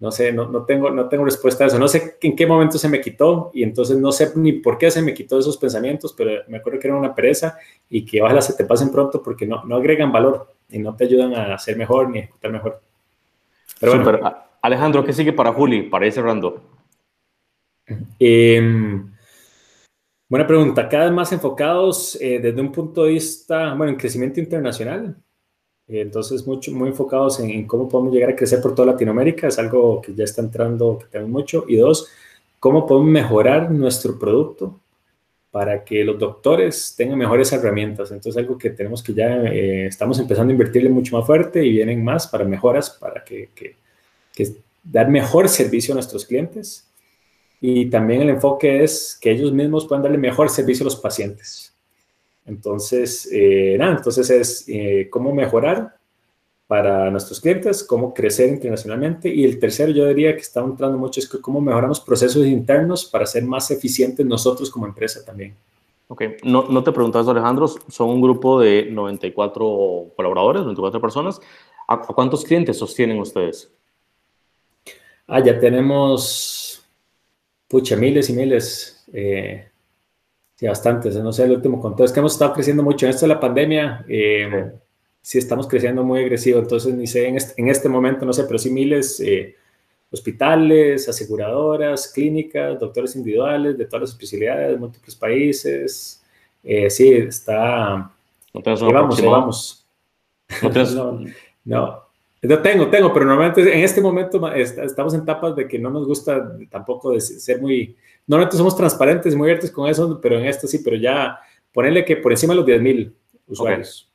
[0.00, 1.78] no sé, no, no, tengo, no tengo respuesta a eso.
[1.78, 4.90] No sé en qué momento se me quitó y entonces no sé ni por qué
[4.90, 7.58] se me quitó esos pensamientos, pero me acuerdo que era una pereza
[7.90, 11.04] y que ojalá se te pasen pronto porque no, no agregan valor y no te
[11.04, 12.80] ayudan a ser mejor ni a ejecutar mejor.
[13.80, 14.48] Pero bueno.
[14.60, 16.62] Alejandro, ¿qué sigue para Juli, para ir cerrando?
[18.18, 19.12] Em,
[20.28, 20.88] buena pregunta.
[20.88, 25.16] Cada vez más enfocados eh, desde un punto de vista, bueno, en crecimiento internacional.
[25.88, 30.02] Entonces, mucho, muy enfocados en, cómo podemos llegar a crecer por toda Latinoamérica, es algo
[30.02, 31.64] que ya está entrando, que tenemos mucho.
[31.66, 32.08] Y dos,
[32.60, 34.78] cómo podemos mejorar nuestro producto
[35.50, 38.10] para que los doctores tengan mejores herramientas.
[38.10, 41.72] Entonces, algo que tenemos que ya eh, estamos empezando a invertirle mucho más fuerte y
[41.72, 43.48] vienen más para mejoras, para que,
[44.84, 46.86] dar mejor servicio a nuestros clientes.
[47.60, 51.67] Y también el enfoque es que ellos mismos puedan darle mejor servicio a los pacientes.
[52.48, 55.96] Entonces, eh, nada, entonces es eh, cómo mejorar
[56.66, 59.28] para nuestros clientes, cómo crecer internacionalmente.
[59.28, 63.26] Y el tercero, yo diría que está entrando mucho, es cómo mejoramos procesos internos para
[63.26, 65.54] ser más eficientes nosotros como empresa también.
[66.08, 71.40] Ok, no, no te preguntas, Alejandro, son un grupo de 94 colaboradores, 94 personas.
[71.86, 73.70] ¿A, cuántos clientes sostienen ustedes?
[75.26, 76.82] Ah, ya tenemos,
[77.68, 79.04] pucha, miles y miles.
[79.12, 79.68] Eh,
[80.58, 81.14] Sí, bastantes.
[81.14, 82.04] No sé, el último conteo.
[82.04, 83.06] Es que hemos estado creciendo mucho.
[83.06, 84.72] En esto de la pandemia, eh,
[85.22, 85.38] sí.
[85.38, 86.58] estamos creciendo muy agresivo.
[86.58, 89.54] Entonces, ni sé, en este, en este momento, no sé, pero sí miles, eh,
[90.10, 96.24] hospitales, aseguradoras, clínicas, doctores individuales de todas las especialidades, múltiples países.
[96.64, 98.10] Eh, sí, está...
[98.52, 99.86] No vamos, vamos.
[100.60, 101.22] No,
[101.64, 102.02] no,
[102.42, 106.04] no, tengo, tengo, pero normalmente en este momento estamos en etapas de que no nos
[106.04, 107.94] gusta tampoco de ser muy
[108.28, 111.40] Normalmente somos transparentes, muy abiertos con eso, pero en esto sí, pero ya
[111.72, 113.16] ponerle que por encima de los 10 mil
[113.46, 114.12] usuarios,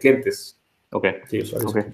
[0.00, 0.60] clientes.
[0.90, 1.06] Ok.
[1.28, 1.70] Sí, usuarios.
[1.70, 1.84] Okay.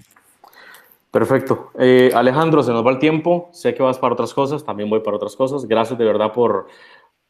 [1.11, 1.71] Perfecto.
[1.79, 3.49] Eh, Alejandro, se nos va el tiempo.
[3.53, 5.67] Sé que vas para otras cosas, también voy para otras cosas.
[5.67, 6.65] Gracias de verdad por,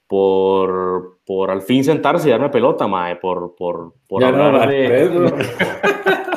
[0.08, 5.34] por, por al fin sentarse y darme pelota, mae, por, por, por hablar de...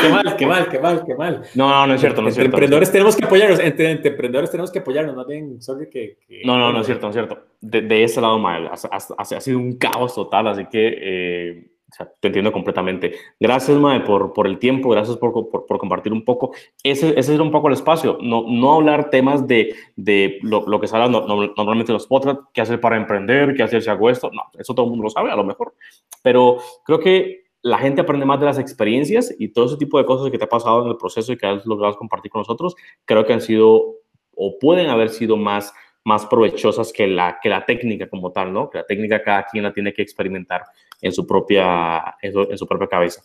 [0.00, 1.42] qué mal, qué mal, qué mal, qué mal.
[1.54, 2.56] No, no, no es cierto, no es cierto.
[2.56, 6.18] emprendedores tenemos que apoyarnos, entre, emprendedores tenemos que apoyarnos, más bien, sorry que...
[6.44, 7.38] no, no, no es cierto, no es cierto.
[7.60, 11.70] De, de ese lado, mal, ha, ha, ha, sido un caos total, así que eh,
[11.90, 13.14] o sea, te entiendo completamente.
[13.38, 16.52] Gracias, Mae, por, por el tiempo, gracias por, por, por, compartir un poco.
[16.82, 20.80] Ese, ese era un poco el espacio, no, no hablar temas de, de lo, lo,
[20.80, 23.90] que se habla no, normalmente en los podcasts, qué hacer para emprender, qué hacer si
[23.90, 24.30] hago esto.
[24.30, 25.74] No, eso todo el mundo lo sabe, a lo mejor.
[26.22, 30.04] Pero creo que la gente aprende más de las experiencias y todo ese tipo de
[30.04, 32.74] cosas que te ha pasado en el proceso y que has logrado compartir con nosotros,
[33.04, 33.96] creo que han sido
[34.34, 35.72] o pueden haber sido más,
[36.04, 38.70] más provechosas que la, que la técnica como tal, ¿no?
[38.70, 40.64] Que la técnica cada quien la tiene que experimentar
[41.02, 43.22] en su propia, en su, propia cabeza.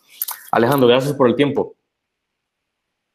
[0.52, 1.76] Alejandro, gracias por el tiempo.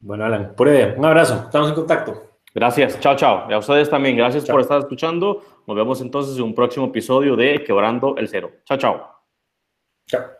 [0.01, 0.95] Bueno, Alan, por idea.
[0.97, 1.43] Un abrazo.
[1.45, 2.31] Estamos en contacto.
[2.55, 2.99] Gracias.
[3.01, 3.47] Chao, chao.
[3.51, 4.17] Y a ustedes también.
[4.17, 5.43] Gracias por estar escuchando.
[5.67, 8.51] Nos vemos entonces en un próximo episodio de Quebrando el Cero.
[8.65, 9.11] Chao, chao.
[10.07, 10.40] Chao.